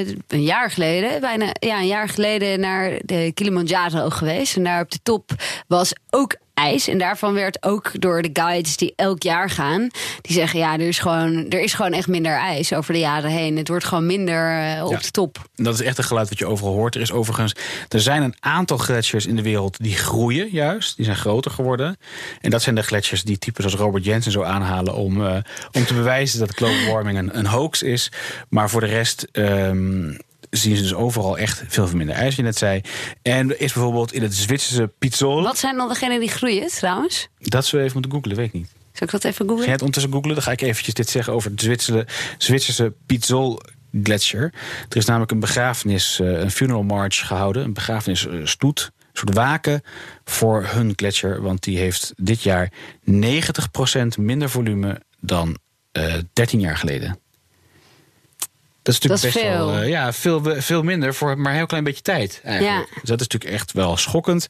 eh, 0.00 0.08
een 0.28 0.42
jaar 0.42 0.70
geleden, 0.70 1.20
bijna 1.20 1.46
ja, 1.60 1.78
een 1.78 1.86
jaar 1.86 2.08
geleden 2.08 2.60
naar 2.60 2.98
de 3.04 3.30
Kilimanjaro 3.34 4.10
geweest. 4.10 4.56
En 4.56 4.64
daar 4.64 4.82
op 4.82 4.90
de 4.90 4.98
top 5.02 5.30
was 5.66 5.92
ook 6.10 6.36
ijs. 6.54 6.88
En 6.88 6.98
daarvan 6.98 7.34
werd 7.34 7.62
ook 7.62 7.90
door 8.00 8.22
de 8.22 8.30
guides 8.32 8.76
die 8.76 8.92
elk 8.96 9.22
jaar 9.22 9.50
gaan, 9.50 9.88
die 10.20 10.32
zeggen 10.32 10.58
ja, 10.58 10.72
er 10.72 10.80
is 10.88 10.98
gewoon, 10.98 11.48
er 11.48 11.60
is 11.60 11.74
gewoon 11.74 11.92
echt 11.92 12.08
minder 12.08 12.32
ijs 12.36 12.72
over 12.72 12.92
de 12.92 12.98
jaren 12.98 13.30
heen. 13.30 13.56
Het 13.56 13.68
wordt 13.68 13.84
gewoon 13.84 14.06
minder 14.06 14.58
eh, 14.76 14.84
op 14.84 14.90
Ja. 14.92 14.98
de 14.98 15.10
top. 15.10 15.38
Dat 15.54 15.74
is 15.74 15.80
echt 15.82 15.98
een 15.98 16.04
geluid 16.04 16.28
wat 16.28 16.38
je 16.38 16.46
overal 16.46 16.72
hoort. 16.72 16.94
Er 16.94 17.00
is 17.00 17.12
overigens, 17.12 17.54
er 17.88 18.00
zijn 18.00 18.22
een 18.22 18.34
aantal 18.40 18.78
gletsjers 18.78 19.26
in 19.26 19.36
de 19.36 19.42
wereld 19.42 19.76
die 19.82 19.96
groeien 19.96 20.48
juist. 20.50 20.96
Die 20.96 21.04
zijn 21.04 21.16
groter 21.16 21.50
geworden. 21.50 21.96
En 22.40 22.50
dat 22.50 22.62
zijn 22.62 22.74
de 22.74 22.82
gletsjers 22.82 23.22
die 23.22 23.38
types 23.38 23.64
als 23.64 23.74
Robert 23.74 24.04
Jensen 24.04 24.32
zo 24.32 24.42
aanhalen 24.42 24.94
om, 24.94 25.26
eh, 25.26 25.36
om 25.72 25.84
te 25.84 25.94
bewijzen 25.94 26.38
dat 26.38 26.54
global 26.54 26.92
warming 26.92 27.18
een, 27.18 27.38
een 27.38 27.46
hoax 27.46 27.82
is. 27.82 28.10
Maar 28.48 28.70
voor 28.70 28.80
de 28.80 28.86
rest 28.86 29.26
ehm, 29.32 30.12
zien 30.56 30.76
ze 30.76 30.82
dus 30.82 30.94
overal 30.94 31.38
echt 31.38 31.62
veel 31.68 31.88
minder 31.94 32.14
ijs, 32.16 32.36
je 32.36 32.42
net 32.42 32.56
zei. 32.58 32.80
En 33.22 33.50
er 33.50 33.60
is 33.60 33.72
bijvoorbeeld 33.72 34.12
in 34.12 34.22
het 34.22 34.34
Zwitserse 34.34 34.90
Pizzol. 34.98 35.42
Wat 35.42 35.58
zijn 35.58 35.76
dan 35.76 35.88
degenen 35.88 36.20
die 36.20 36.28
groeien 36.28 36.68
trouwens? 36.68 37.28
Dat 37.38 37.64
zullen 37.64 37.84
we 37.84 37.90
even 37.90 38.00
moeten 38.00 38.12
googlen, 38.20 38.36
weet 38.36 38.46
ik 38.46 38.52
niet. 38.60 38.72
Zal 38.92 39.06
ik 39.06 39.10
dat 39.12 39.24
even 39.24 39.34
Ga 39.34 39.44
googlen? 39.44 39.64
jij 39.64 39.72
het 39.72 39.82
ondertussen 39.82 40.12
googlen? 40.12 40.34
Dan 40.34 40.42
ga 40.42 40.50
ik 40.50 40.60
eventjes 40.60 40.94
dit 40.94 41.08
zeggen 41.08 41.32
over 41.32 41.50
het 41.50 41.60
Zwitserse, 41.60 42.06
Zwitserse 42.38 42.92
Pizzol 43.06 43.60
Gletscher. 44.02 44.52
Er 44.88 44.96
is 44.96 45.04
namelijk 45.04 45.30
een 45.30 45.40
begrafenis, 45.40 46.20
eh, 46.20 46.26
een 46.40 46.50
funeral 46.50 46.82
march 46.82 47.26
gehouden. 47.26 47.64
Een 47.64 47.72
begrafenisstoet, 47.72 48.90
een 48.98 49.08
soort 49.12 49.34
waken 49.34 49.82
voor 50.24 50.64
hun 50.66 50.92
gletsjer. 50.96 51.42
Want 51.42 51.62
die 51.62 51.78
heeft 51.78 52.12
dit 52.16 52.42
jaar 52.42 52.72
90% 53.04 54.18
minder 54.18 54.50
volume 54.50 55.00
dan 55.20 55.58
eh 55.92 56.14
13 56.32 56.60
jaar 56.60 56.76
geleden. 56.76 57.18
Dat 58.84 58.94
is 58.94 59.00
natuurlijk 59.00 59.34
Dat 59.34 59.42
is 59.42 59.42
best 59.42 59.56
wel 59.58 59.68
veel. 59.72 59.82
eh, 59.82 59.88
ja, 59.88 60.12
veel, 60.12 60.42
veel 60.62 60.82
minder 60.82 61.14
voor 61.14 61.38
maar 61.38 61.50
een 61.50 61.56
heel 61.56 61.66
klein 61.66 61.84
beetje 61.84 62.02
tijd. 62.02 62.40
Eigenlijk. 62.44 62.88
Ja. 62.88 62.94
Dus 63.00 63.08
dat 63.10 63.20
is 63.20 63.26
natuurlijk 63.26 63.52
echt 63.52 63.72
wel 63.72 63.96
schokkend. 63.96 64.48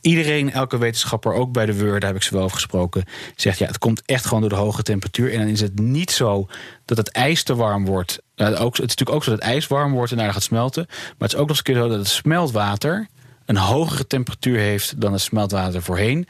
Iedereen, 0.00 0.52
elke 0.52 0.78
wetenschapper, 0.78 1.32
ook 1.32 1.52
bij 1.52 1.66
de 1.66 1.74
WUR, 1.74 2.00
daar 2.00 2.08
heb 2.08 2.16
ik 2.18 2.22
ze 2.22 2.34
wel 2.34 2.42
over 2.42 2.56
gesproken, 2.56 3.04
zegt 3.36 3.58
ja, 3.58 3.66
het 3.66 3.78
komt 3.78 4.02
echt 4.06 4.24
gewoon 4.26 4.40
door 4.40 4.50
de 4.50 4.56
hoge 4.56 4.82
temperatuur. 4.82 5.32
En 5.32 5.38
dan 5.38 5.48
is 5.48 5.60
het 5.60 5.78
niet 5.78 6.10
zo 6.10 6.46
dat 6.84 6.96
het 6.96 7.08
ijs 7.10 7.42
te 7.42 7.54
warm 7.54 7.84
wordt. 7.84 8.18
Nou, 8.36 8.54
ook, 8.54 8.76
het 8.76 8.84
is 8.84 8.96
natuurlijk 8.96 9.16
ook 9.16 9.24
zo 9.24 9.30
dat 9.30 9.40
het 9.40 9.48
ijs 9.48 9.66
warm 9.66 9.92
wordt 9.92 10.10
en 10.10 10.16
daarna 10.16 10.32
gaat 10.32 10.42
smelten. 10.42 10.84
Maar 10.88 11.28
het 11.28 11.32
is 11.32 11.34
ook 11.34 11.48
nog 11.48 11.48
eens 11.48 11.58
een 11.58 11.64
keer 11.64 11.82
zo 11.82 11.88
dat 11.88 11.98
het 11.98 12.08
smeltwater 12.08 13.08
een 13.46 13.56
hogere 13.56 14.06
temperatuur 14.06 14.58
heeft 14.58 15.00
dan 15.00 15.12
het 15.12 15.20
smeltwater 15.20 15.82
voorheen. 15.82 16.28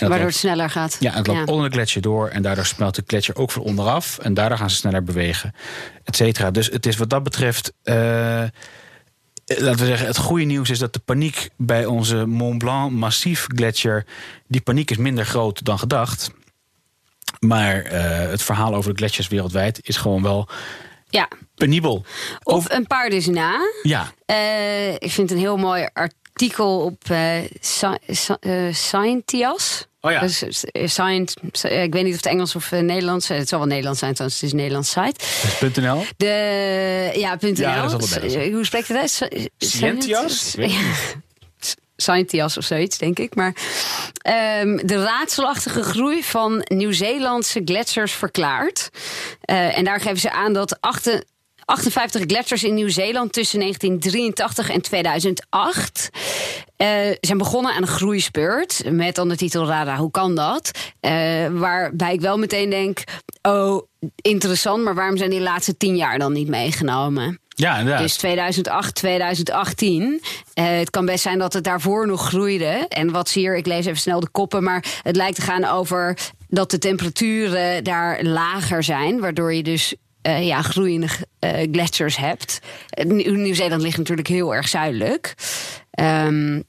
Waardoor 0.00 0.18
loopt- 0.18 0.30
het 0.30 0.40
sneller 0.40 0.70
gaat. 0.70 0.96
ja, 1.00 1.12
het 1.12 1.26
loopt 1.26 1.50
onder 1.50 1.68
de 1.68 1.74
gletsjer 1.74 2.02
door 2.02 2.28
en 2.28 2.42
daardoor 2.42 2.66
smelt 2.66 2.94
de 2.94 3.02
gletsjer 3.06 3.36
ook 3.36 3.50
van 3.50 3.62
onderaf. 3.62 4.18
En 4.18 4.34
daardoor 4.34 4.58
gaan 4.58 4.70
ze 4.70 4.76
sneller 4.76 5.02
bewegen, 5.02 5.54
et 6.04 6.16
cetera. 6.16 6.50
Dus 6.50 6.66
het 6.66 6.86
is 6.86 6.96
wat 6.96 7.10
dat 7.10 7.22
betreft. 7.22 7.72
eh, 7.82 7.94
laten 9.46 9.76
we 9.78 9.86
zeggen, 9.86 10.06
het 10.06 10.16
goede 10.18 10.44
nieuws 10.44 10.70
is 10.70 10.78
dat 10.78 10.92
de 10.92 10.98
paniek 10.98 11.48
bij 11.56 11.84
onze 11.86 12.26
Mont 12.26 12.58
Blanc 12.58 12.92
Massif 12.92 13.46
gletsjer. 13.54 14.06
die 14.48 14.60
paniek 14.60 14.90
is 14.90 14.96
minder 14.96 15.26
groot 15.26 15.64
dan 15.64 15.78
gedacht. 15.78 16.30
Maar 17.40 17.82
eh, 17.82 18.30
het 18.30 18.42
verhaal 18.42 18.74
over 18.74 18.90
de 18.90 18.96
gletsjers 18.98 19.28
wereldwijd 19.28 19.80
is 19.82 19.96
gewoon 19.96 20.22
wel 20.22 20.48
Ja. 21.08 21.28
penibel. 21.54 22.04
Of 22.42 22.70
een 22.70 22.86
paar 22.86 23.10
dus 23.10 23.26
na. 23.26 23.58
Ja, 23.82 24.12
Eh, 24.26 24.92
ik 24.94 25.10
vind 25.10 25.30
een 25.30 25.38
heel 25.38 25.56
mooi 25.56 25.88
artikel 25.92 26.24
op 26.56 27.02
eh 27.10 27.44
eh, 27.44 28.74
Scientias. 28.74 29.86
Oh 30.00 30.12
ja. 30.12 30.20
Dus, 30.20 30.64
eh, 30.64 30.88
Scient, 30.88 31.34
ik 31.62 31.92
weet 31.92 32.04
niet 32.04 32.08
of 32.08 32.16
het 32.16 32.26
Engels 32.26 32.54
of 32.56 32.70
Nederlands. 32.70 33.28
Het 33.28 33.48
zal 33.48 33.58
wel 33.58 33.68
Nederlands 33.68 33.98
zijn, 33.98 34.12
trouwens. 34.12 34.40
Het 34.40 34.50
is 34.50 34.54
een 34.54 34.58
Nederlands 34.58 34.90
site. 34.90 35.80
.nl. 35.80 36.04
De, 36.16 36.26
ja, 37.14 37.36
.nl. 37.40 37.54
Ja, 37.54 37.88
dat 37.88 38.02
is 38.02 38.18
wel 38.18 38.30
wel 38.30 38.50
Hoe 38.50 38.64
spreekt 38.64 38.88
het 38.88 38.96
uit? 38.96 39.10
Sci- 39.10 39.48
Scientias? 39.58 40.54
Scientias 41.96 42.56
of 42.56 42.64
zoiets, 42.64 42.98
denk 42.98 43.18
ik. 43.18 43.34
Maar 43.34 43.54
ehm, 44.16 44.76
de 44.76 45.02
raadselachtige 45.02 45.82
groei 45.82 46.22
van 46.22 46.64
Nieuw-Zeelandse 46.64 47.62
gletsjers 47.64 48.12
verklaard. 48.12 48.90
Eh, 49.40 49.78
en 49.78 49.84
daar 49.84 50.00
geven 50.00 50.18
ze 50.18 50.30
aan 50.30 50.52
dat 50.52 50.80
8 50.80 51.24
58 51.66 52.22
gletsjers 52.26 52.64
in 52.64 52.74
Nieuw-Zeeland 52.74 53.32
tussen 53.32 53.60
1983 53.60 54.70
en 54.70 54.82
2008 54.82 56.10
eh, 56.76 56.88
zijn 57.20 57.38
begonnen 57.38 57.72
aan 57.72 57.82
een 57.82 57.88
groeispurt. 57.88 58.82
Met 58.90 59.14
dan 59.14 59.28
de 59.28 59.36
titel 59.36 59.66
Rada, 59.66 59.96
hoe 59.96 60.10
kan 60.10 60.34
dat? 60.34 60.70
Eh, 61.00 61.12
waarbij 61.52 62.12
ik 62.12 62.20
wel 62.20 62.38
meteen 62.38 62.70
denk, 62.70 63.04
oh, 63.42 63.82
interessant, 64.16 64.84
maar 64.84 64.94
waarom 64.94 65.16
zijn 65.16 65.30
die 65.30 65.40
laatste 65.40 65.76
tien 65.76 65.96
jaar 65.96 66.18
dan 66.18 66.32
niet 66.32 66.48
meegenomen? 66.48 67.40
Ja, 67.48 67.78
inderdaad. 67.78 68.02
Dus 68.02 68.16
2008, 68.16 68.94
2018. 68.94 70.22
Eh, 70.54 70.64
het 70.78 70.90
kan 70.90 71.06
best 71.06 71.22
zijn 71.22 71.38
dat 71.38 71.52
het 71.52 71.64
daarvoor 71.64 72.06
nog 72.06 72.28
groeide. 72.28 72.86
En 72.88 73.10
wat 73.10 73.28
zie 73.28 73.42
hier, 73.42 73.56
ik 73.56 73.66
lees 73.66 73.86
even 73.86 74.00
snel 74.00 74.20
de 74.20 74.28
koppen, 74.28 74.62
maar 74.62 74.84
het 75.02 75.16
lijkt 75.16 75.36
te 75.36 75.42
gaan 75.42 75.64
over 75.64 76.18
dat 76.48 76.70
de 76.70 76.78
temperaturen 76.78 77.84
daar 77.84 78.22
lager 78.22 78.82
zijn, 78.82 79.20
waardoor 79.20 79.54
je 79.54 79.62
dus 79.62 79.94
eh, 80.26 80.46
ja, 80.46 80.62
groeiende 80.62 81.08
eh, 81.38 81.68
gletsjers 81.72 82.16
hebt. 82.16 82.58
Eh, 82.90 83.04
Nieuw- 83.06 83.34
Nieuw-Zeeland 83.34 83.82
ligt 83.82 83.96
natuurlijk 83.98 84.28
heel 84.28 84.54
erg 84.54 84.68
zuidelijk. 84.68 85.34
Ehm, 85.90 86.60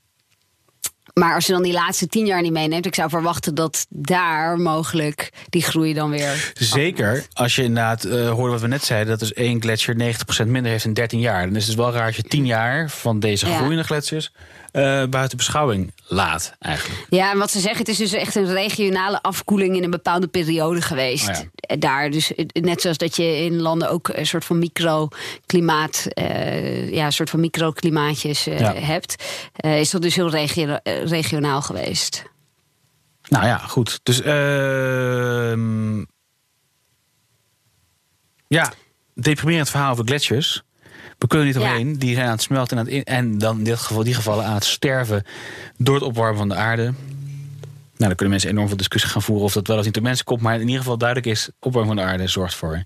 maar 1.14 1.34
als 1.36 1.46
je 1.46 1.52
dan 1.52 1.64
die 1.64 1.74
laatste 1.74 2.08
tien 2.08 2.26
jaar 2.26 2.42
niet 2.42 2.52
meeneemt, 2.52 2.86
ik 2.86 2.96
zou 2.96 3.10
verwachten 3.10 3.56
dat 3.56 3.86
daar 3.90 4.58
mogelijk 4.58 5.30
die 5.50 5.62
groei 5.64 5.94
dan 5.94 6.10
weer. 6.10 6.52
Zeker, 6.54 7.26
als 7.34 7.56
je 7.56 7.64
inderdaad 7.64 8.04
eh, 8.04 8.30
hoorde 8.30 8.52
wat 8.52 8.62
we 8.62 8.68
net 8.68 8.84
zeiden, 8.84 9.10
dat 9.10 9.20
dus 9.20 9.34
één 9.34 9.62
gletsjer 9.62 9.96
90% 9.96 10.48
minder 10.48 10.72
heeft 10.72 10.86
in 10.86 10.94
13 10.94 11.20
jaar. 11.20 11.46
Dan 11.46 11.56
is 11.56 11.68
het 11.68 11.76
wel 11.76 11.92
raar 11.92 12.06
als 12.06 12.16
je 12.16 12.24
10 12.24 12.46
jaar 12.46 12.90
van 12.90 13.20
deze 13.20 13.48
Ja. 13.48 13.56
groeiende 13.58 13.84
gletsjers 13.84 14.32
eh, 14.78 15.04
buiten 15.10 15.38
beschouwing 15.38 15.94
laat, 16.08 16.56
eigenlijk. 16.60 17.06
Ja, 17.10 17.32
en 17.32 17.38
wat 17.38 17.52
ze 17.52 17.60
zeggen, 17.60 17.80
het 17.80 17.88
is 17.88 17.98
dus 17.98 18.12
echt 18.14 18.36
een 18.36 18.54
regionale 18.54 19.22
afkoeling 19.22 19.76
in 19.76 19.84
een 19.84 19.90
bepaalde 19.90 20.28
periode 20.28 20.82
geweest. 20.82 21.30
Oh 21.30 21.36
ja. 21.36 21.44
Eh, 21.52 21.80
Daar 21.80 22.10
dus, 22.10 22.36
eh, 22.36 22.46
net 22.62 22.82
zoals 22.82 22.98
dat 22.98 23.16
je 23.16 23.24
in 23.24 23.62
landen 23.62 23.90
ook 23.90 24.08
een 24.14 24.26
soort 24.28 24.46
van 24.46 24.60
microklimaat, 24.60 26.06
eh 26.14 26.92
ja, 26.94 27.06
een 27.06 27.12
soort 27.12 27.30
van 27.30 27.40
microklimaatjes 27.40 28.44
Ja. 28.44 28.74
hebt, 28.74 29.24
is 29.56 29.90
dat 29.90 30.02
dus 30.02 30.16
heel 30.16 30.30
regio- 30.30 30.80
regionaal 30.84 31.62
geweest. 31.62 32.24
Nou 33.30 33.46
ja, 33.46 33.58
goed. 33.58 34.00
Dus 34.04 34.22
ehm 34.22 36.04
ja, 38.48 38.74
deprimerend 39.14 39.70
verhaal 39.70 39.92
over 39.92 40.06
gletsjers. 40.06 40.62
We 41.18 41.28
kunnen 41.28 41.48
niet 41.48 41.56
Ja. 41.56 41.62
omheen. 41.62 42.00
Die 42.00 42.14
zijn 42.14 42.26
aan 42.26 42.32
het 42.32 42.42
smelten 42.42 42.78
en, 42.78 42.84
aan 42.84 42.90
het 42.90 42.96
in- 43.08 43.14
en 43.14 43.38
dan 43.38 43.58
in 43.58 43.64
dit 43.64 43.78
geval, 43.80 44.04
die 44.04 44.14
gevallen 44.14 44.46
aan 44.46 44.54
het 44.54 44.66
sterven 44.66 45.24
door 45.78 45.96
het 45.96 46.04
opwarmen 46.04 46.38
van 46.38 46.50
de 46.50 46.56
aarde. 46.56 46.84
Nou, 46.84 46.94
dan 47.98 48.16
kunnen 48.16 48.30
mensen 48.30 48.50
enorm 48.50 48.68
veel 48.68 48.78
discussie 48.78 49.10
gaan 49.12 49.22
voeren 49.22 49.46
of 49.46 49.54
dat 49.54 49.68
wel 49.68 49.76
eens 49.76 49.86
niet 49.86 49.94
door 49.94 50.04
mensen 50.04 50.26
komt. 50.26 50.42
Maar 50.42 50.56
in 50.56 50.62
ieder 50.62 50.78
geval 50.78 50.98
duidelijk 50.98 51.28
is, 51.30 51.50
opwarming 51.60 51.96
van 51.96 52.06
de 52.06 52.12
aarde 52.12 52.28
zorgt 52.28 52.56
voor 52.56 52.84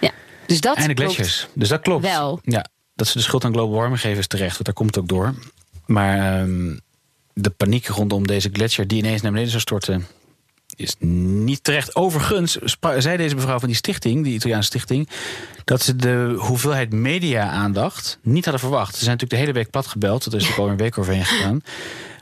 Ja, 0.00 0.10
dus 0.46 0.60
dat 0.60 0.76
en 0.76 0.88
de 0.88 0.94
gletsjers. 1.02 1.48
Dus 1.54 1.68
dat 1.68 1.80
klopt. 1.80 2.02
Wel. 2.02 2.40
Ja, 2.42 2.66
dat 2.94 3.06
ze 3.06 3.18
de 3.18 3.24
schuld 3.24 3.44
aan 3.44 3.52
global 3.52 3.76
warming 3.76 4.00
geven 4.00 4.18
is 4.18 4.26
terecht, 4.26 4.52
want 4.52 4.64
daar 4.64 4.74
komt 4.74 4.94
het 4.94 4.98
ook 5.04 5.08
door. 5.08 5.34
Maar 5.86 6.40
ehm, 6.40 6.76
de 7.32 7.50
paniek 7.50 7.86
rondom 7.86 8.26
deze 8.26 8.50
gletsjer 8.52 8.86
die 8.86 8.98
ineens 8.98 9.20
naar 9.22 9.30
beneden 9.30 9.50
zou 9.50 9.62
storten, 9.62 10.06
is 10.76 10.94
niet 10.98 11.64
terecht. 11.64 11.96
Overigens 11.96 12.58
zei 12.98 13.16
deze 13.16 13.34
mevrouw 13.34 13.58
van 13.58 13.68
die 13.68 13.76
stichting, 13.76 14.24
die 14.24 14.34
Italiaanse 14.34 14.66
stichting, 14.66 15.08
dat 15.64 15.82
ze 15.82 15.96
de 15.96 16.34
hoeveelheid 16.38 16.92
media-aandacht 16.92 18.18
niet 18.22 18.44
hadden 18.44 18.62
verwacht. 18.62 18.96
Ze 18.96 19.04
zijn 19.04 19.10
natuurlijk 19.10 19.40
de 19.40 19.46
hele 19.46 19.58
week 19.58 19.70
plat 19.70 19.86
gebeld, 19.86 20.24
dat 20.24 20.34
is 20.34 20.40
natuurlijk 20.40 20.66
al 20.66 20.72
een 20.72 20.76
week 20.76 20.98
overheen 20.98 21.24
gegaan. 21.24 21.62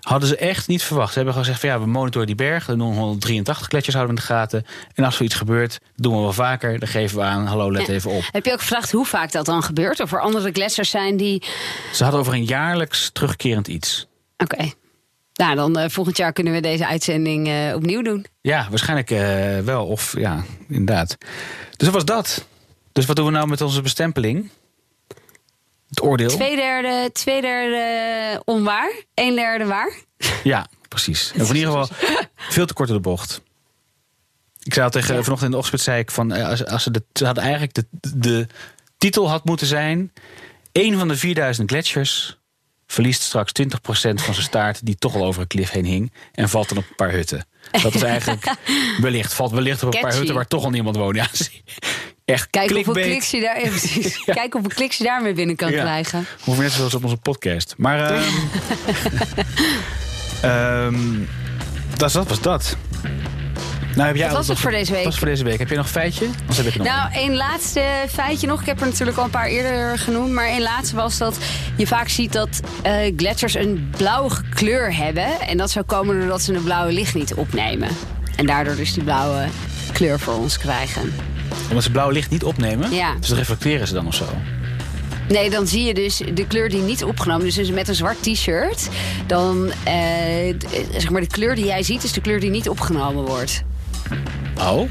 Hadden 0.01 0.29
ze 0.29 0.37
echt 0.37 0.69
niet 0.69 0.83
verwacht. 0.83 1.09
Ze 1.09 1.15
hebben 1.15 1.35
gewoon 1.35 1.49
gezegd: 1.49 1.67
van 1.67 1.79
ja, 1.81 1.85
we 1.85 1.91
monitoren 1.91 2.27
die 2.27 2.37
berg. 2.37 2.67
De 2.67 2.77
183 2.77 3.67
gletsjers 3.67 3.97
houden 3.97 4.17
we 4.17 4.21
in 4.21 4.27
de 4.29 4.35
gaten. 4.35 4.65
En 4.95 5.05
als 5.05 5.19
er 5.19 5.25
iets 5.25 5.35
gebeurt, 5.35 5.81
doen 5.97 6.15
we 6.15 6.21
wel 6.21 6.33
vaker. 6.33 6.79
Dan 6.79 6.89
geven 6.89 7.19
we 7.19 7.23
aan: 7.23 7.47
hallo, 7.47 7.73
let 7.73 7.89
even 7.89 8.11
op. 8.11 8.23
Heb 8.31 8.45
je 8.45 8.53
ook 8.53 8.61
gevraagd 8.61 8.91
hoe 8.91 9.07
vaak 9.07 9.33
dat 9.33 9.47
dan 9.47 9.63
gebeurt? 9.63 10.01
Of 10.01 10.13
er 10.13 10.21
andere 10.21 10.51
gletsjers 10.53 10.91
zijn 10.91 11.17
die... 11.17 11.43
Ze 11.93 12.03
hadden 12.03 12.21
over 12.21 12.33
een 12.33 12.45
jaarlijks 12.45 13.11
terugkerend 13.13 13.69
iets. 13.69 14.07
Oké. 14.37 14.73
Nou, 15.35 15.55
dan 15.55 15.79
eh, 15.79 15.89
volgend 15.89 16.17
jaar 16.17 16.33
kunnen 16.33 16.53
we 16.53 16.61
deze 16.61 16.87
uitzending 16.87 17.49
eh, 17.49 17.75
opnieuw 17.75 18.03
doen. 18.03 18.27
Ja, 18.41 18.67
waarschijnlijk 18.71 19.11
eh, 19.11 19.59
wel. 19.59 19.87
Of 19.87 20.19
ja, 20.19 20.45
inderdaad. 20.69 21.17
Dus 21.77 21.89
dat 21.89 21.93
was 21.93 22.05
dat. 22.05 22.47
Dus 22.93 23.07
wat 23.07 23.17
doen 23.17 23.27
we 23.27 23.31
nou 23.31 23.47
met 23.47 23.61
onze 23.61 23.83
bestempeling? 23.83 24.51
Het 25.89 26.03
oordeel? 26.03 26.29
Twee 26.29 26.57
derde, 26.57 27.11
twee 27.13 27.41
derde 27.41 28.43
onwaar, 28.45 28.93
een 29.15 29.35
derde 29.35 29.65
waar. 29.65 29.93
Ja, 30.43 30.67
precies. 30.89 31.33
En 31.35 31.47
in 31.47 31.57
ieder 31.57 31.73
geval 31.73 31.89
veel 32.37 32.67
te 32.67 32.75
kort 32.75 32.89
door 32.89 32.97
de 32.97 33.03
bocht. 33.03 33.43
Ik 34.63 34.75
zei 34.75 34.85
al 34.85 34.91
tegen 34.91 35.25
vanochtend 35.25 35.43
in 35.43 35.51
de 35.51 35.57
ochtend 35.57 35.81
zei 35.81 35.99
ik 35.99 36.11
van 36.11 36.33
als, 36.33 36.67
als 36.67 36.83
ze, 36.83 36.91
de, 36.91 37.05
ze 37.13 37.25
hadden 37.25 37.43
eigenlijk 37.43 37.75
de, 37.75 37.87
de 38.17 38.47
titel 38.99 39.31
had 39.31 39.45
moeten 39.45 39.67
zijn: 39.67 40.13
een 40.73 40.99
van 40.99 41.09
de 41.09 41.17
4000 41.17 41.71
gletsjers 41.71 42.39
verliest 42.95 43.23
straks 43.23 43.53
20% 43.63 43.65
van 44.15 44.35
zijn 44.35 44.47
staart 44.47 44.87
die 44.87 44.97
toch 44.97 45.15
al 45.15 45.25
over 45.25 45.41
een 45.41 45.47
klif 45.47 45.71
heen 45.71 45.85
hing 45.85 46.13
en 46.33 46.49
valt 46.49 46.69
dan 46.69 46.79
op 46.79 46.85
een 46.89 46.95
paar 46.97 47.11
hutten. 47.11 47.47
Dat 47.83 47.95
is 47.95 48.03
eigenlijk 48.03 48.55
wellicht 49.01 49.35
valt 49.35 49.51
wellicht 49.53 49.83
op 49.83 49.95
een 49.95 50.01
paar 50.01 50.15
hutten 50.15 50.35
waar 50.35 50.47
toch 50.47 50.65
al 50.65 50.71
niemand 50.71 50.97
woont. 50.97 51.17
Ja, 51.17 51.27
echt 52.25 52.51
Kijk 52.51 52.71
hoeveel 52.71 52.93
kliks 52.93 53.31
je 53.31 53.41
daar, 53.41 53.61
ja. 53.65 53.71
Kijk 54.35 54.53
hoeveel 54.53 54.71
kliks 54.75 54.97
je 54.97 55.05
daarmee 55.05 55.33
binnen 55.33 55.57
kan 55.57 55.71
Ja. 55.71 55.81
krijgen. 55.81 56.27
Hoeven 56.41 56.63
net 56.65 56.73
zoals 56.73 56.95
op 56.95 57.05
onze 57.05 57.17
podcast. 57.17 57.75
Maar 57.77 58.01
ehm, 60.43 61.19
dat, 61.97 62.13
dat 62.13 62.29
was 62.29 62.41
dat. 62.41 62.77
Nou, 63.97 64.07
heb 64.09 64.17
jij 64.17 64.27
Wat 64.29 64.37
was 64.37 64.49
het 64.49 64.59
voor 64.59 64.71
deze 64.71 64.93
week? 64.93 65.05
Was 65.05 65.19
voor 65.19 65.27
deze 65.27 65.45
week? 65.45 65.59
Heb 65.59 65.69
je 65.69 65.75
nog 65.77 65.85
een 65.85 65.91
feitje? 65.91 66.27
Heb 66.55 66.67
ik 66.67 66.77
nog 66.77 66.87
Nou, 66.87 67.13
één 67.13 67.37
laatste 67.37 67.83
feitje 68.09 68.47
nog. 68.47 68.61
Ik 68.61 68.67
heb 68.67 68.81
er 68.81 68.87
natuurlijk 68.87 69.19
al 69.19 69.25
een 69.25 69.31
paar 69.31 69.47
eerder 69.47 69.99
genoemd. 69.99 70.31
Maar 70.33 70.47
één 70.47 70.63
laatste 70.63 70.97
was 70.97 71.19
dat 71.19 71.37
je 71.77 71.87
vaak 71.87 72.09
ziet 72.09 72.33
dat 72.33 72.61
eh, 72.83 73.13
gletsjers 73.17 73.55
een 73.55 73.91
blauwe 73.97 74.31
kleur 74.55 74.97
hebben. 74.97 75.41
En 75.41 75.57
dat 75.57 75.71
zou 75.71 75.85
komen 75.85 76.19
doordat 76.21 76.43
ze 76.43 76.55
een 76.55 76.63
blauwe 76.63 76.93
licht 76.93 77.15
niet 77.15 77.35
opnemen. 77.35 77.89
En 78.37 78.47
daardoor 78.47 78.77
dus 78.77 78.93
die 78.95 79.03
blauwe 79.03 79.45
kleur 79.93 80.19
voor 80.21 80.35
ons 80.35 80.59
krijgen. 80.59 81.03
een. 81.03 81.13
Omdat 81.69 81.83
ze 81.85 81.91
blauw 81.91 82.11
licht 82.11 82.31
niet 82.31 82.45
opnemen? 82.45 82.95
Ja. 82.95 83.15
Dus 83.21 83.29
dat 83.29 83.39
reflecteren 83.39 83.87
ze 83.87 83.95
dan 83.95 84.07
of 84.07 84.15
zo? 84.15 84.25
Nee, 85.29 85.51
dan 85.51 85.67
zie 85.67 85.85
je 85.85 85.95
dus 85.95 86.21
de 86.35 86.47
kleur 86.47 86.69
die 86.69 86.81
niet 86.81 87.05
opgenomen 87.05 87.47
is. 87.47 87.55
Dus 87.55 87.71
met 87.71 87.89
een 87.89 87.95
zwart 87.95 88.23
t-shirt. 88.23 88.89
Dan, 89.27 89.73
eh, 89.85 89.95
d- 90.59 90.67
zeg 90.93 91.11
maar, 91.11 91.21
de 91.21 91.27
kleur 91.27 91.55
die 91.55 91.65
jij 91.65 91.83
ziet 91.83 92.05
is 92.05 92.13
de 92.13 92.21
kleur 92.21 92.41
die 92.41 92.51
niet 92.51 92.69
opgenomen 92.69 93.25
wordt. 93.25 93.63
Oh? 94.59 94.89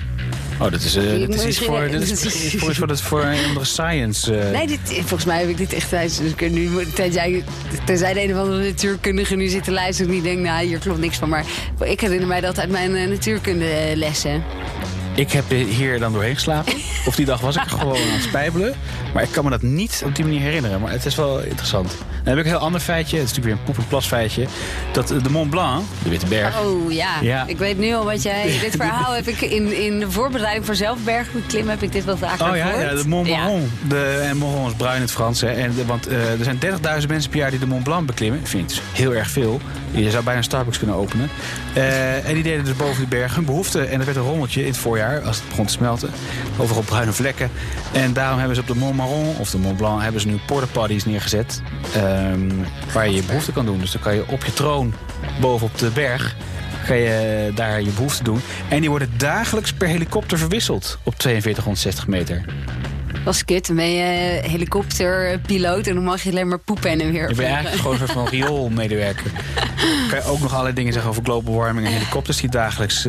Oh, 0.59 0.71
dat 0.71 0.81
is, 0.81 0.95
eh, 0.95 1.03
dit 1.03 1.33
is 1.33 1.45
iets 1.45 1.59
voor, 1.59 1.87
dit 1.91 2.01
is 2.01 2.55
voor, 2.59 2.75
voor, 2.75 2.87
dat- 2.87 3.01
voor 3.01 3.23
een 3.23 3.45
andere 3.47 3.65
science. 3.65 4.35
eh. 4.39 4.51
Nee, 4.51 4.67
dit, 4.67 4.79
volgens 4.99 5.25
mij 5.25 5.39
heb 5.39 5.49
ik 5.49 5.57
dit 5.57 5.73
echt 5.73 5.89
tijdens 5.89 6.17
dus 6.17 6.33
nu 6.51 6.85
tenzij, 6.93 7.43
tenzij 7.85 8.13
de 8.13 8.23
een 8.23 8.33
of 8.33 8.39
andere 8.39 8.63
natuurkundige 8.63 9.35
nu 9.35 9.47
zit 9.47 9.63
te 9.63 9.71
luisteren 9.71 10.07
en 10.11 10.21
die 10.21 10.23
denkt, 10.31 10.41
nou, 10.49 10.65
hier 10.65 10.77
klopt 10.79 10.99
niks 10.99 11.17
van. 11.17 11.29
Maar 11.29 11.45
ik 11.83 12.01
herinner 12.01 12.27
mij 12.27 12.41
dat 12.41 12.59
uit 12.59 12.69
mijn 12.69 12.95
eh, 12.95 13.07
natuurkundelessen. 13.07 14.43
Ik 15.15 15.31
heb 15.31 15.49
hier 15.49 15.99
dan 15.99 16.13
doorheen 16.13 16.33
geslapen. 16.35 16.73
Of 17.07 17.15
die 17.15 17.25
dag 17.25 17.41
was 17.41 17.55
ik 17.55 17.61
gewoon 17.67 17.95
aan 17.95 18.01
het 18.11 18.23
spijbelen. 18.23 18.73
Maar 19.13 19.23
ik 19.23 19.29
kan 19.31 19.43
me 19.43 19.49
dat 19.49 19.61
niet 19.61 20.01
op 20.05 20.15
die 20.15 20.25
manier 20.25 20.41
herinneren. 20.41 20.81
Maar 20.81 20.91
het 20.91 21.05
is 21.05 21.15
wel 21.15 21.39
interessant. 21.43 21.95
Dan 22.23 22.37
heb 22.37 22.45
ik 22.45 22.51
een 22.51 22.57
heel 22.57 22.65
ander 22.65 22.81
feitje. 22.81 23.17
Het 23.17 23.29
is 23.29 23.35
natuurlijk 23.35 23.55
weer 23.55 23.65
een 23.67 23.73
poep- 23.73 23.83
en 23.83 23.89
plasfeitje. 23.89 24.45
Dat 24.91 25.11
eh, 25.11 25.23
de 25.23 25.29
Mont 25.29 25.49
Blanc, 25.49 25.83
de 26.03 26.09
Witte 26.09 26.25
Berg... 26.25 26.59
Oh 26.61 26.91
ja. 26.91 27.09
Ja. 27.21 27.43
ik 27.47 27.57
weet 27.57 27.77
nu 27.77 27.93
al 27.93 28.05
wat 28.05 28.23
jij. 28.23 28.43
Dit 28.61 28.75
verhaal 28.75 29.11
heb 29.13 29.27
ik 29.27 29.41
in, 29.41 29.83
in 29.83 29.99
de 29.99 30.11
voorbereiding 30.11 30.65
voor 30.65 30.75
zelfbergbeklimmen 30.75 31.71
heb 31.73 31.81
ik 31.83 31.91
dit 31.91 32.05
wel 32.05 32.17
vaker 32.17 32.49
Oh 32.49 32.55
ja, 32.55 32.65
gehoord. 32.65 32.89
ja, 32.89 32.95
de 33.01 33.07
Mont 33.07 33.27
Ja. 33.27 33.37
Marron. 33.37 33.71
De, 33.87 34.25
en 34.29 34.37
Marron 34.37 34.67
is 34.67 34.73
bruin 34.73 34.95
in 34.95 35.01
het 35.01 35.11
Frans. 35.11 35.41
Hè. 35.41 35.47
En, 35.51 35.85
want 35.85 36.07
eh, 36.07 36.31
er 36.39 36.43
zijn 36.43 36.59
30.000 37.01 37.07
mensen 37.07 37.29
per 37.29 37.39
jaar 37.39 37.49
die 37.49 37.59
de 37.59 37.67
Mont 37.67 37.83
Blanc 37.83 38.05
beklimmen. 38.05 38.39
Ik 38.39 38.47
vind 38.47 38.63
het 38.71 38.79
dus 38.79 39.01
heel 39.01 39.13
erg 39.15 39.29
veel. 39.29 39.59
Je 39.91 40.11
zou 40.11 40.23
bijna 40.23 40.37
een 40.39 40.43
Starbucks 40.45 40.77
kunnen 40.77 40.95
openen. 40.95 41.29
Eh, 41.73 42.27
en 42.27 42.33
die 42.33 42.43
deden 42.43 42.65
dus 42.65 42.75
boven 42.75 42.97
die 42.97 43.07
berg 43.07 43.35
hun 43.35 43.45
behoefte. 43.45 43.81
En 43.85 43.99
er 43.99 44.05
werd 44.05 44.17
een 44.17 44.23
rommeltje 44.23 44.61
in 44.61 44.67
het 44.67 44.77
voorjaar, 44.77 45.21
als 45.21 45.35
het 45.37 45.47
begon 45.49 45.65
te 45.65 45.71
smelten. 45.73 46.09
Overal 46.57 46.81
bruine 46.83 47.11
vlekken. 47.11 47.51
En 47.91 48.13
daarom 48.13 48.37
hebben 48.37 48.55
ze 48.55 48.61
op 48.61 48.67
de 48.67 48.75
Mont 48.75 48.95
Marron 48.95 49.35
of 49.39 49.49
de 49.49 49.57
Mont 49.57 49.77
Blanc... 49.77 50.01
hebben 50.01 50.21
ze 50.21 50.27
nu 50.27 50.39
porta 50.45 50.67
potties 50.71 51.05
neergezet. 51.05 51.61
Ehm, 52.13 52.49
waar 52.93 53.09
je 53.09 53.15
je 53.15 53.23
behoefte 53.23 53.51
kan 53.51 53.65
doen. 53.65 53.79
Dus 53.79 53.91
dan 53.91 54.01
kan 54.01 54.15
je 54.15 54.27
op 54.27 54.45
je 54.45 54.53
troon 54.53 54.93
bovenop 55.41 55.77
de 55.77 55.89
berg... 55.89 56.35
Ga 56.83 56.93
je 56.93 57.51
daar 57.55 57.81
je 57.81 57.91
behoefte 57.91 58.23
doen. 58.23 58.41
En 58.69 58.79
die 58.79 58.89
worden 58.89 59.13
dagelijks 59.17 59.73
per 59.73 59.87
helikopter 59.87 60.37
verwisseld 60.37 60.97
op 61.03 61.13
4260 61.17 62.07
meter. 62.07 62.45
Dat 63.23 63.33
is 63.33 63.45
kut. 63.45 63.67
Dan 63.67 63.75
ben 63.75 63.91
je 63.91 64.39
helikopterpiloot 64.47 65.87
en 65.87 65.93
dan 65.93 66.03
mag 66.03 66.23
je 66.23 66.29
alleen 66.29 66.47
maar 66.47 66.59
poepen 66.59 66.89
en 66.89 67.11
weer. 67.11 67.29
Je 67.29 67.35
bent 67.35 67.47
eigenlijk 67.47 67.75
gewoon 67.75 67.91
een 67.91 67.99
soort 67.99 68.11
van 68.11 68.27
rioolmedewerker. 68.27 69.31
kan 70.09 70.19
je 70.19 70.23
ook 70.25 70.39
nog 70.39 70.51
allerlei 70.51 70.75
dingen 70.75 70.93
zeggen 70.93 71.11
over 71.11 71.23
global 71.23 71.53
warming 71.55 71.87
en 71.87 71.93
helikopters 71.93 72.37
die 72.37 72.49
dagelijks 72.49 73.07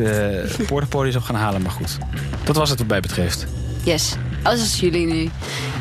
portapodies 0.67 1.15
op 1.15 1.23
gaan 1.23 1.35
halen. 1.35 1.61
Maar 1.61 1.71
goed, 1.71 1.97
dat 2.43 2.55
was 2.55 2.69
het 2.69 2.79
wat 2.79 2.87
mij 2.87 2.99
betreft. 2.99 3.45
Yes. 3.83 4.15
Als 4.43 4.79
jullie 4.79 5.05
nu 5.05 5.29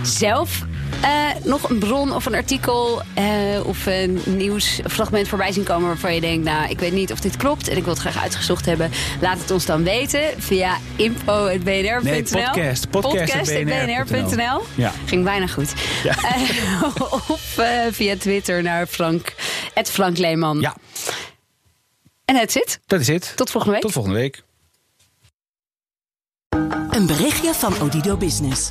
zelf 0.03 0.65
eh, 1.03 1.45
nog 1.45 1.71
een 1.71 1.79
bron 1.79 2.13
of 2.15 2.27
een 2.27 2.35
artikel 2.35 3.03
eh, 3.15 3.25
of 3.67 3.87
een 3.87 4.21
nieuwsfragment 4.27 5.29
voorbij 5.29 5.53
zien 5.53 5.65
komen 5.65 5.89
waarvan 5.89 6.15
je 6.15 6.21
denkt, 6.21 6.45
nou, 6.45 6.69
ik 6.71 6.79
weet 6.79 6.93
niet 6.93 7.13
of 7.13 7.21
dit 7.21 7.37
klopt 7.37 7.69
en 7.69 7.77
ik 7.77 7.85
wil 7.85 7.93
het 7.93 8.03
graag 8.03 8.23
uitgezocht 8.23 8.67
hebben, 8.67 8.91
laat 9.21 9.39
het 9.39 9.51
ons 9.51 9.67
dan 9.67 9.85
weten 9.85 10.43
via 10.43 10.79
info.bnr.nl. 10.97 12.03
Nee, 12.03 12.23
podcast. 12.23 12.91
Podcast@bnr.nl. 12.91 14.63
Ja. 14.75 14.93
Ging 15.05 15.25
bijna 15.25 15.47
goed. 15.47 15.73
Ja. 16.03 16.17
Eh, 16.23 16.83
of 17.31 17.59
eh, 17.59 17.81
via 17.91 18.17
Twitter 18.17 18.63
naar 18.63 18.87
Frank, 18.87 19.35
Frank 19.85 20.19
Leeman. 20.19 20.61
Ja, 20.61 20.77
En 22.25 22.35
that's 22.35 22.55
it. 22.55 22.81
dat 22.87 23.01
is 23.01 23.09
het. 23.09 23.33
Tot 23.37 23.51
volgende 23.51 23.75
week. 23.75 23.85
Tot 23.85 23.93
volgende 23.93 24.19
week. 24.19 24.43
Een 26.91 27.07
berichtje 27.07 27.55
van 27.55 27.81
Odido 27.81 28.17
Business. 28.17 28.71